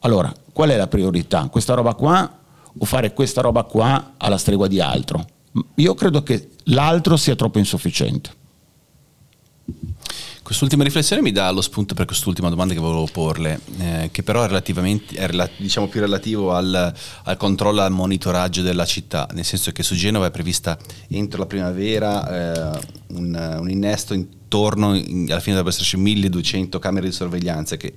Allora, 0.00 0.32
qual 0.52 0.70
è 0.70 0.76
la 0.76 0.88
priorità? 0.88 1.46
Questa 1.50 1.74
roba 1.74 1.94
qua 1.94 2.38
o 2.82 2.84
fare 2.86 3.12
questa 3.12 3.40
roba 3.42 3.64
qua 3.64 4.14
alla 4.16 4.38
stregua 4.38 4.66
di 4.66 4.80
altro. 4.80 5.24
Io 5.76 5.94
credo 5.94 6.22
che 6.22 6.50
l'altro 6.64 7.16
sia 7.16 7.36
troppo 7.36 7.58
insufficiente. 7.58 8.38
Quest'ultima 10.42 10.82
riflessione 10.82 11.22
mi 11.22 11.30
dà 11.30 11.48
lo 11.50 11.60
spunto 11.60 11.94
per 11.94 12.06
quest'ultima 12.06 12.48
domanda 12.48 12.74
che 12.74 12.80
volevo 12.80 13.06
porle, 13.12 13.60
eh, 13.78 14.08
che 14.10 14.24
però 14.24 14.42
è, 14.42 14.48
relativamente, 14.48 15.14
è 15.14 15.26
rela- 15.28 15.48
diciamo 15.56 15.86
più 15.86 16.00
relativo 16.00 16.52
al, 16.52 16.92
al 17.22 17.36
controllo 17.36 17.82
al 17.82 17.92
monitoraggio 17.92 18.62
della 18.62 18.84
città, 18.84 19.28
nel 19.32 19.44
senso 19.44 19.70
che 19.70 19.84
su 19.84 19.94
Genova 19.94 20.26
è 20.26 20.30
prevista 20.32 20.76
entro 21.08 21.38
la 21.38 21.46
primavera 21.46 22.72
eh, 22.74 22.80
un, 23.10 23.58
un, 23.60 23.70
innesto 23.70 24.14
intorno, 24.50 24.96
in, 24.96 25.30
alla 25.30 25.38
fine 25.38 25.54
dovrebbero 25.54 25.68
esserci 25.68 25.96
1200 25.96 26.80
camere 26.80 27.06
di 27.06 27.12
sorveglianza, 27.12 27.76
che 27.76 27.94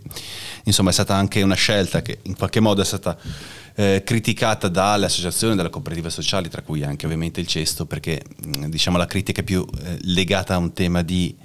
insomma 0.65 0.91
è 0.91 0.93
stata 0.93 1.15
anche 1.15 1.41
una 1.41 1.55
scelta 1.55 2.03
che 2.03 2.19
in 2.21 2.35
qualche 2.35 2.59
modo 2.59 2.83
è 2.83 2.85
stata 2.85 3.17
eh, 3.73 4.03
criticata 4.05 4.67
dalle 4.67 5.05
associazioni, 5.05 5.55
dalle 5.55 5.71
cooperative 5.71 6.11
sociali, 6.11 6.49
tra 6.49 6.61
cui 6.61 6.83
anche 6.83 7.05
ovviamente 7.05 7.39
il 7.41 7.47
Cesto, 7.47 7.87
perché 7.87 8.21
diciamo 8.67 8.97
la 8.97 9.07
critica 9.07 9.41
è 9.41 9.43
più 9.43 9.65
eh, 9.83 9.97
legata 10.01 10.53
a 10.53 10.57
un 10.57 10.73
tema 10.73 11.01
di 11.01 11.35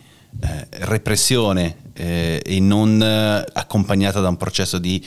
eh, 0.41 0.67
repressione 0.87 1.77
eh, 1.95 2.43
e 2.45 2.61
non 2.61 3.03
eh, 3.03 3.45
accompagnata 3.50 4.21
da 4.21 4.29
un 4.29 4.37
processo 4.37 4.79
di, 4.79 5.03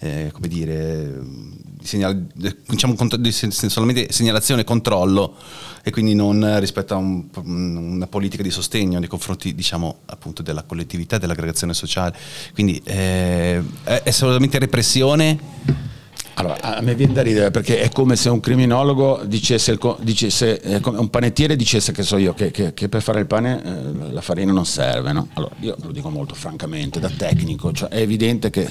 eh, 0.00 0.30
come 0.32 0.48
dire, 0.48 1.20
di, 1.22 1.73
segnal- 1.84 2.26
diciamo, 2.66 2.96
di 3.18 3.32
solamente 3.32 4.10
segnalazione 4.10 4.62
e 4.62 4.64
controllo 4.64 5.36
e 5.82 5.90
quindi 5.90 6.14
non 6.14 6.58
rispetto 6.60 6.94
a 6.94 6.96
un, 6.96 7.28
una 7.44 8.06
politica 8.06 8.42
di 8.42 8.50
sostegno 8.50 8.98
nei 8.98 9.08
confronti 9.08 9.54
diciamo, 9.54 9.98
appunto 10.06 10.42
della 10.42 10.62
collettività, 10.62 11.18
dell'aggregazione 11.18 11.74
sociale. 11.74 12.16
Quindi 12.54 12.80
eh, 12.84 13.62
è 13.84 14.10
solamente 14.10 14.58
repressione 14.58 15.92
allora, 16.34 16.60
a 16.60 16.80
me 16.80 16.94
viene 16.96 17.12
da 17.12 17.22
ridere 17.22 17.50
perché 17.50 17.80
è 17.80 17.90
come 17.90 18.16
se 18.16 18.28
un 18.28 18.40
criminologo 18.40 19.22
dicesse, 19.24 19.78
dicesse 20.00 20.60
eh, 20.60 20.80
un 20.82 21.08
panettiere 21.08 21.54
dicesse 21.54 21.92
che 21.92 22.02
so 22.02 22.16
io 22.16 22.34
che, 22.34 22.50
che, 22.50 22.74
che 22.74 22.88
per 22.88 23.02
fare 23.02 23.20
il 23.20 23.26
pane 23.26 23.62
eh, 23.62 24.12
la 24.12 24.20
farina 24.20 24.50
non 24.50 24.66
serve. 24.66 25.12
No? 25.12 25.28
Allora, 25.34 25.54
io 25.60 25.76
lo 25.80 25.92
dico 25.92 26.10
molto 26.10 26.34
francamente, 26.34 26.98
da 26.98 27.08
tecnico, 27.08 27.72
cioè 27.72 27.88
è 27.88 28.00
evidente 28.00 28.50
che 28.50 28.68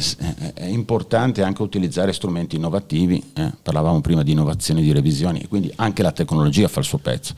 è 0.54 0.66
importante 0.66 1.42
anche 1.42 1.62
utilizzare 1.62 2.12
strumenti 2.12 2.58
innovativi, 2.58 3.32
eh? 3.34 3.52
parlavamo 3.62 4.02
prima 4.02 4.24
di 4.24 4.32
innovazioni 4.32 4.82
di 4.82 4.92
revisioni, 4.92 5.48
quindi 5.48 5.72
anche 5.78 6.02
la 6.02 6.12
tecnologia 6.12 6.68
fa 6.68 6.80
il 6.80 6.86
suo 6.86 6.98
pezzo. 6.98 7.34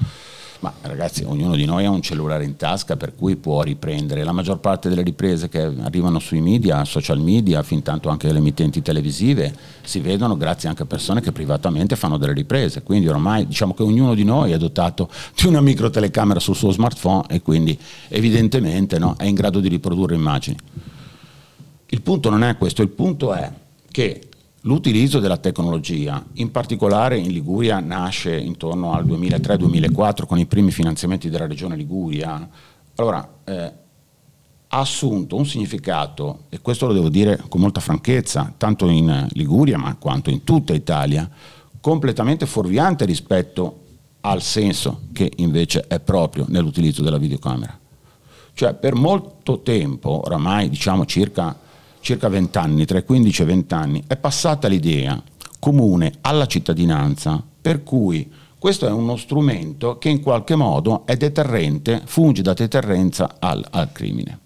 Ma 0.65 0.73
ragazzi, 0.81 1.23
ognuno 1.23 1.55
di 1.55 1.65
noi 1.65 1.85
ha 1.85 1.91
un 1.91 2.01
cellulare 2.01 2.43
in 2.43 2.55
tasca 2.55 2.95
per 2.95 3.13
cui 3.13 3.35
può 3.35 3.61
riprendere. 3.61 4.23
La 4.23 4.31
maggior 4.31 4.57
parte 4.57 4.89
delle 4.89 5.03
riprese 5.03 5.47
che 5.47 5.61
arrivano 5.61 6.17
sui 6.17 6.41
media, 6.41 6.83
social 6.85 7.19
media, 7.19 7.61
fin 7.61 7.83
tanto 7.83 8.09
anche 8.09 8.31
le 8.31 8.39
emittenti 8.39 8.81
televisive, 8.81 9.55
si 9.83 9.99
vedono 9.99 10.35
grazie 10.35 10.67
anche 10.67 10.81
a 10.81 10.85
persone 10.87 11.21
che 11.21 11.31
privatamente 11.31 11.95
fanno 11.95 12.17
delle 12.17 12.33
riprese. 12.33 12.81
Quindi 12.81 13.07
ormai 13.07 13.45
diciamo 13.45 13.75
che 13.75 13.83
ognuno 13.83 14.15
di 14.15 14.23
noi 14.23 14.53
è 14.53 14.57
dotato 14.57 15.07
di 15.35 15.45
una 15.45 15.61
micro 15.61 15.91
telecamera 15.91 16.39
sul 16.39 16.55
suo 16.55 16.71
smartphone 16.71 17.25
e 17.29 17.43
quindi 17.43 17.77
evidentemente 18.07 18.97
no, 18.97 19.13
è 19.19 19.25
in 19.25 19.35
grado 19.35 19.59
di 19.59 19.67
riprodurre 19.67 20.15
immagini. 20.15 20.57
Il 21.89 22.01
punto 22.01 22.31
non 22.31 22.43
è 22.43 22.57
questo, 22.57 22.81
il 22.81 22.89
punto 22.89 23.33
è 23.33 23.51
che 23.91 24.29
L'utilizzo 24.65 25.19
della 25.19 25.37
tecnologia, 25.37 26.25
in 26.33 26.49
particolare 26.49 27.19
in 27.19 27.31
Liguria, 27.31 27.79
nasce 27.79 28.35
intorno 28.35 28.93
al 28.93 29.05
2003-2004 29.05 30.25
con 30.25 30.39
i 30.39 30.47
primi 30.47 30.71
finanziamenti 30.71 31.29
della 31.29 31.45
regione 31.45 31.75
Liguria. 31.75 32.49
Allora, 32.95 33.29
eh, 33.43 33.71
ha 34.67 34.79
assunto 34.79 35.35
un 35.35 35.45
significato, 35.45 36.45
e 36.49 36.61
questo 36.61 36.87
lo 36.87 36.93
devo 36.93 37.09
dire 37.09 37.43
con 37.47 37.61
molta 37.61 37.79
franchezza, 37.79 38.55
tanto 38.57 38.89
in 38.89 39.27
Liguria 39.33 39.77
ma 39.77 39.95
quanto 39.97 40.31
in 40.31 40.43
tutta 40.43 40.73
Italia, 40.73 41.29
completamente 41.79 42.47
fuorviante 42.47 43.05
rispetto 43.05 43.81
al 44.21 44.41
senso 44.41 45.01
che 45.13 45.31
invece 45.35 45.85
è 45.87 45.99
proprio 45.99 46.45
nell'utilizzo 46.49 47.03
della 47.03 47.19
videocamera. 47.19 47.79
Cioè 48.51 48.73
per 48.73 48.95
molto 48.95 49.61
tempo, 49.61 50.21
oramai 50.25 50.69
diciamo 50.69 51.05
circa 51.05 51.55
circa 52.05 52.29
20 52.29 52.57
anni, 52.59 52.85
tra 52.85 52.99
i 52.99 53.03
15 53.03 53.41
e 53.41 53.45
20 53.45 53.73
anni, 53.73 54.03
è 54.05 54.15
passata 54.15 54.67
l'idea 54.67 55.19
comune 55.57 56.13
alla 56.21 56.45
cittadinanza 56.45 57.43
per 57.59 57.81
cui 57.81 58.31
questo 58.59 58.85
è 58.85 58.91
uno 58.91 59.15
strumento 59.15 59.97
che 59.97 60.09
in 60.09 60.21
qualche 60.21 60.55
modo 60.55 61.07
è 61.07 61.17
deterrente, 61.17 62.03
funge 62.05 62.43
da 62.43 62.53
deterrenza 62.53 63.37
al, 63.39 63.65
al 63.71 63.91
crimine. 63.91 64.39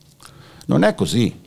Non 0.68 0.84
è 0.84 0.96
così, 0.96 1.38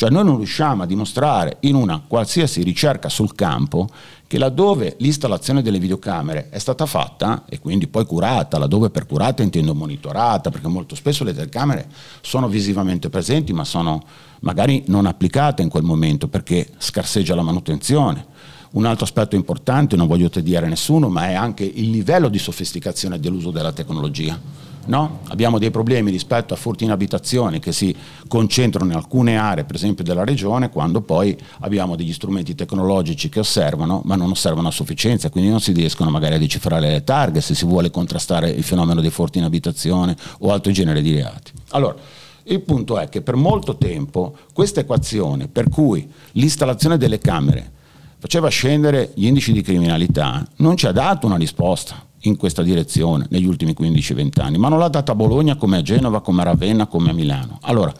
cioè 0.00 0.08
noi 0.08 0.24
non 0.24 0.36
riusciamo 0.38 0.82
a 0.82 0.86
dimostrare 0.86 1.58
in 1.60 1.74
una 1.74 2.00
qualsiasi 2.06 2.62
ricerca 2.62 3.10
sul 3.10 3.34
campo 3.34 3.86
che 4.26 4.38
laddove 4.38 4.96
l'installazione 5.00 5.60
delle 5.60 5.78
videocamere 5.78 6.48
è 6.48 6.56
stata 6.56 6.86
fatta 6.86 7.44
e 7.46 7.58
quindi 7.58 7.86
poi 7.86 8.06
curata, 8.06 8.56
laddove 8.56 8.88
per 8.88 9.04
curata 9.04 9.42
intendo 9.42 9.74
monitorata, 9.74 10.48
perché 10.48 10.68
molto 10.68 10.94
spesso 10.94 11.22
le 11.22 11.34
telecamere 11.34 11.86
sono 12.22 12.48
visivamente 12.48 13.10
presenti 13.10 13.52
ma 13.52 13.64
sono 13.64 14.02
magari 14.40 14.84
non 14.86 15.04
applicate 15.04 15.60
in 15.60 15.68
quel 15.68 15.82
momento 15.82 16.28
perché 16.28 16.66
scarseggia 16.78 17.34
la 17.34 17.42
manutenzione. 17.42 18.24
Un 18.70 18.86
altro 18.86 19.04
aspetto 19.04 19.36
importante, 19.36 19.96
non 19.96 20.06
voglio 20.06 20.30
tediare 20.30 20.66
nessuno, 20.66 21.10
ma 21.10 21.28
è 21.28 21.34
anche 21.34 21.64
il 21.64 21.90
livello 21.90 22.30
di 22.30 22.38
sofisticazione 22.38 23.20
dell'uso 23.20 23.50
della 23.50 23.72
tecnologia 23.72 24.69
No? 24.90 25.20
Abbiamo 25.28 25.60
dei 25.60 25.70
problemi 25.70 26.10
rispetto 26.10 26.52
a 26.52 26.56
furti 26.56 26.82
in 26.82 26.90
abitazione 26.90 27.60
che 27.60 27.70
si 27.70 27.94
concentrano 28.26 28.90
in 28.90 28.96
alcune 28.96 29.36
aree, 29.36 29.62
per 29.62 29.76
esempio 29.76 30.02
della 30.02 30.24
regione, 30.24 30.68
quando 30.68 31.00
poi 31.00 31.38
abbiamo 31.60 31.94
degli 31.94 32.12
strumenti 32.12 32.56
tecnologici 32.56 33.28
che 33.28 33.38
osservano, 33.38 34.02
ma 34.04 34.16
non 34.16 34.30
osservano 34.30 34.66
a 34.66 34.72
sufficienza, 34.72 35.30
quindi 35.30 35.48
non 35.48 35.60
si 35.60 35.70
riescono 35.70 36.10
magari 36.10 36.34
a 36.34 36.38
decifrare 36.38 36.90
le 36.90 37.04
targhe 37.04 37.40
se 37.40 37.54
si 37.54 37.64
vuole 37.66 37.92
contrastare 37.92 38.50
il 38.50 38.64
fenomeno 38.64 39.00
dei 39.00 39.10
furti 39.10 39.38
in 39.38 39.44
abitazione 39.44 40.16
o 40.40 40.50
altro 40.50 40.72
genere 40.72 41.02
di 41.02 41.14
reati. 41.14 41.52
Allora, 41.68 41.94
il 42.42 42.60
punto 42.62 42.98
è 42.98 43.08
che 43.08 43.22
per 43.22 43.36
molto 43.36 43.76
tempo 43.76 44.36
questa 44.52 44.80
equazione 44.80 45.46
per 45.46 45.68
cui 45.68 46.10
l'installazione 46.32 46.98
delle 46.98 47.20
camere 47.20 47.70
faceva 48.18 48.48
scendere 48.48 49.12
gli 49.14 49.26
indici 49.26 49.52
di 49.52 49.62
criminalità 49.62 50.44
non 50.56 50.76
ci 50.76 50.88
ha 50.88 50.92
dato 50.92 51.28
una 51.28 51.36
risposta 51.36 52.08
in 52.20 52.36
questa 52.36 52.62
direzione 52.62 53.26
negli 53.30 53.46
ultimi 53.46 53.74
15-20 53.78 54.40
anni, 54.40 54.58
ma 54.58 54.68
non 54.68 54.78
l'ha 54.78 54.88
data 54.88 55.12
a 55.12 55.14
Bologna 55.14 55.56
come 55.56 55.78
a 55.78 55.82
Genova, 55.82 56.20
come 56.20 56.42
a 56.42 56.44
Ravenna, 56.44 56.86
come 56.86 57.10
a 57.10 57.12
Milano. 57.12 57.58
Allora, 57.62 57.92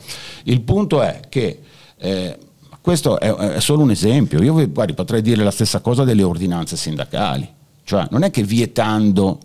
il 0.45 0.61
punto 0.61 1.01
è 1.01 1.21
che 1.29 1.61
eh, 1.97 2.39
questo 2.81 3.19
è, 3.19 3.33
è, 3.33 3.61
solo 3.61 3.83
un 3.83 3.91
esempio, 3.91 4.43
io 4.43 4.71
guardi, 4.71 4.95
potrei 4.95 5.23
dire 5.23 5.43
la 5.43 5.51
stessa 5.51 5.81
cosa 5.81 6.05
delle 6.05 6.23
ordinanze 6.23 6.77
sindacali, 6.77 7.49
cioè 7.85 8.07
non 8.11 8.23
è 8.23 8.31
che 8.31 8.43
vietando 8.43 9.39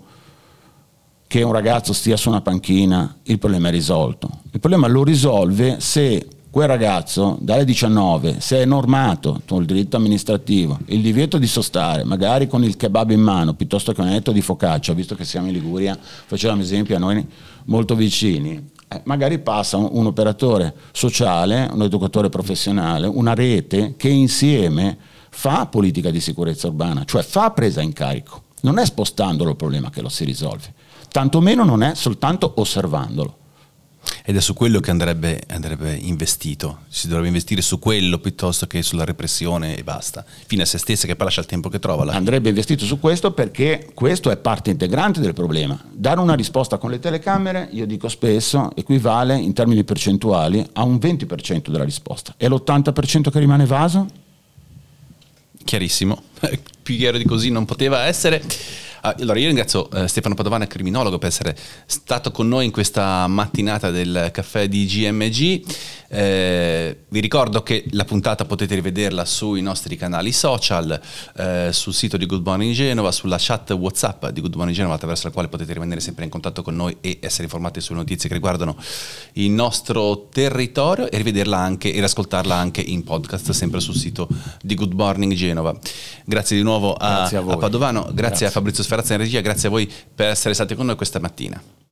che 1.28 1.42
un 1.42 1.52
ragazzo 1.52 1.92
stia 1.92 2.18
su 2.18 2.30
una 2.30 2.42
panchina 2.42 3.18
il 3.24 3.40
problema 3.40 3.70
è 3.70 3.72
risolto, 3.72 4.30
il 4.52 4.60
problema 4.60 4.88
lo 4.88 5.04
risolve 5.04 5.80
se 5.80 6.28
quel 6.56 6.70
ragazzo 6.70 7.36
dalle 7.42 7.66
19, 7.66 8.40
se 8.40 8.62
è 8.62 8.66
normato 8.66 9.42
con 9.46 9.60
il 9.60 9.66
diritto 9.66 9.98
amministrativo, 9.98 10.80
il 10.86 11.02
divieto 11.02 11.38
di 11.38 11.48
sostare, 11.48 12.06
magari 12.06 12.48
con 12.48 12.64
il 12.64 12.78
kebab 12.78 13.12
in 13.12 13.20
mano, 13.20 13.56
piuttosto 13.56 13.92
che 13.92 14.00
un 14.00 14.08
netto 14.08 14.32
di 14.32 14.40
focaccia, 14.40 14.94
visto 14.94 15.16
che 15.16 15.26
siamo 15.26 15.48
in 15.48 15.54
Liguria, 15.54 16.00
facciamo 16.00 16.62
esempio 16.62 16.96
a 16.96 17.00
noi 17.00 17.28
molto 17.66 17.94
vicini, 17.94 18.70
eh, 18.88 19.02
magari 19.04 19.40
passa 19.40 19.76
un, 19.76 19.90
un 19.92 20.06
operatore 20.06 20.74
sociale, 20.94 21.70
un 21.74 21.82
educatore 21.82 22.30
professionale, 22.30 23.06
una 23.06 23.34
rete 23.34 23.96
che 23.98 24.08
insieme 24.08 24.98
fa 25.32 25.66
politica 25.66 26.10
di 26.10 26.22
sicurezza 26.22 26.68
urbana, 26.68 27.04
cioè 27.04 27.22
fa 27.22 27.52
presa 27.52 27.82
in 27.82 27.92
carico. 27.92 28.44
Non 28.62 28.80
è 28.80 28.86
spostandolo 28.86 29.50
il 29.50 29.58
problema 29.58 29.90
che 29.90 30.00
lo 30.00 30.08
si 30.08 30.24
risolve, 30.24 30.74
tantomeno 31.10 31.66
non 31.66 31.84
è 31.84 31.96
soltanto 31.96 32.54
osservandolo. 32.56 33.44
Ed 34.28 34.36
è 34.36 34.42
su 34.42 34.56
quello 34.56 34.80
che 34.80 34.90
andrebbe, 34.90 35.44
andrebbe, 35.50 35.94
investito. 35.94 36.80
Si 36.88 37.08
dovrebbe 37.08 37.28
investire 37.28 37.62
su 37.62 37.78
quello 37.78 38.18
piuttosto 38.18 38.66
che 38.66 38.82
sulla 38.82 39.06
repressione 39.06 39.78
e 39.78 39.84
basta. 39.84 40.26
Fine 40.48 40.64
a 40.64 40.66
se 40.66 40.80
stessa 40.80 41.06
che 41.06 41.16
poi 41.16 41.28
lascia 41.28 41.42
il 41.42 41.46
tempo 41.46 41.70
che 41.70 41.78
trova. 41.78 42.12
Andrebbe 42.12 42.50
investito 42.50 42.86
su 42.86 43.00
questo 43.00 43.34
perché 43.34 43.92
questo 43.94 44.32
è 44.32 44.38
parte 44.38 44.72
integrante 44.72 45.20
del 45.20 45.36
problema. 45.36 45.80
Dare 45.92 46.20
una 46.20 46.34
risposta 46.34 46.80
con 46.80 46.90
le 46.90 46.98
telecamere, 46.98 47.70
io 47.74 47.86
dico 47.86 48.08
spesso, 48.08 48.72
equivale 48.76 49.38
in 49.38 49.54
termini 49.54 49.84
percentuali 49.84 50.68
a 50.74 50.84
un 50.84 50.96
20% 50.96 51.70
della 51.70 51.84
risposta. 51.84 52.34
E 52.36 52.48
l'80% 52.48 53.30
che 53.30 53.38
rimane 53.38 53.68
vaso? 53.68 54.08
Chiarissimo. 55.64 56.24
Più 56.82 56.98
chiaro 56.98 57.20
di 57.20 57.26
così 57.26 57.52
non 57.52 57.66
poteva 57.66 58.06
essere. 58.06 58.42
Ah, 59.06 59.16
allora 59.20 59.38
io 59.38 59.46
ringrazio 59.46 59.88
eh, 59.92 60.08
Stefano 60.08 60.34
Padovana, 60.34 60.66
criminologo, 60.66 61.20
per 61.20 61.30
essere 61.30 61.56
stato 61.86 62.32
con 62.32 62.48
noi 62.48 62.66
in 62.66 62.72
questa 62.72 63.28
mattinata 63.28 63.92
del 63.92 64.30
caffè 64.34 64.68
di 64.68 64.84
GMG. 64.88 65.62
Eh, 66.08 67.00
vi 67.10 67.20
ricordo 67.20 67.62
che 67.62 67.84
la 67.92 68.06
puntata 68.06 68.46
potete 68.46 68.74
rivederla 68.74 69.26
sui 69.26 69.62
nostri 69.62 69.96
canali 69.96 70.32
social, 70.32 71.00
eh, 71.38 71.70
sul 71.72 71.94
sito 71.94 72.18
di 72.18 72.26
Good 72.26 72.44
Morning 72.44 72.74
Genova, 72.74 73.12
sulla 73.12 73.38
chat 73.40 73.72
WhatsApp 73.72 74.28
di 74.28 74.42
Good 74.42 74.56
Morning 74.56 74.76
Genova, 74.76 74.96
attraverso 74.96 75.28
la 75.28 75.34
quale 75.34 75.50
potete 75.50 75.74
rimanere 75.74 76.00
sempre 76.00 76.24
in 76.24 76.32
contatto 76.32 76.64
con 76.64 76.76
noi 76.76 76.98
e 77.02 77.20
essere 77.22 77.44
informati 77.44 77.82
sulle 77.82 78.00
notizie 78.00 78.28
che 78.28 78.34
riguardano 78.34 78.76
il 79.34 79.52
nostro 79.52 80.30
territorio 80.32 81.12
e 81.12 81.18
rivederla 81.18 81.58
anche 81.58 81.94
e 81.94 82.02
ascoltarla 82.02 82.56
anche 82.56 82.82
in 82.82 83.04
podcast, 83.04 83.52
sempre 83.52 83.82
sul 83.82 83.96
sito 83.96 84.28
di 84.64 84.74
Good 84.74 84.94
Morning 84.94 85.34
Genova. 85.34 85.78
Grazie 86.24 86.58
di 86.58 86.64
nuovo 86.64 86.94
a, 86.94 87.24
a, 87.24 87.28
a 87.28 87.58
Padovano, 87.58 88.02
grazie, 88.02 88.14
grazie, 88.16 88.46
a 88.48 88.50
Fabrizio 88.50 88.84
Sferrazza 88.96 89.16
in 89.16 89.20
regia, 89.20 89.42
grazie 89.42 89.68
a 89.68 89.72
voi 89.72 89.92
per 90.16 90.30
essere 90.30 90.54
stati 90.54 90.74
con 90.74 90.86
noi 90.86 90.96
questa 90.96 91.20
mattina. 91.20 91.62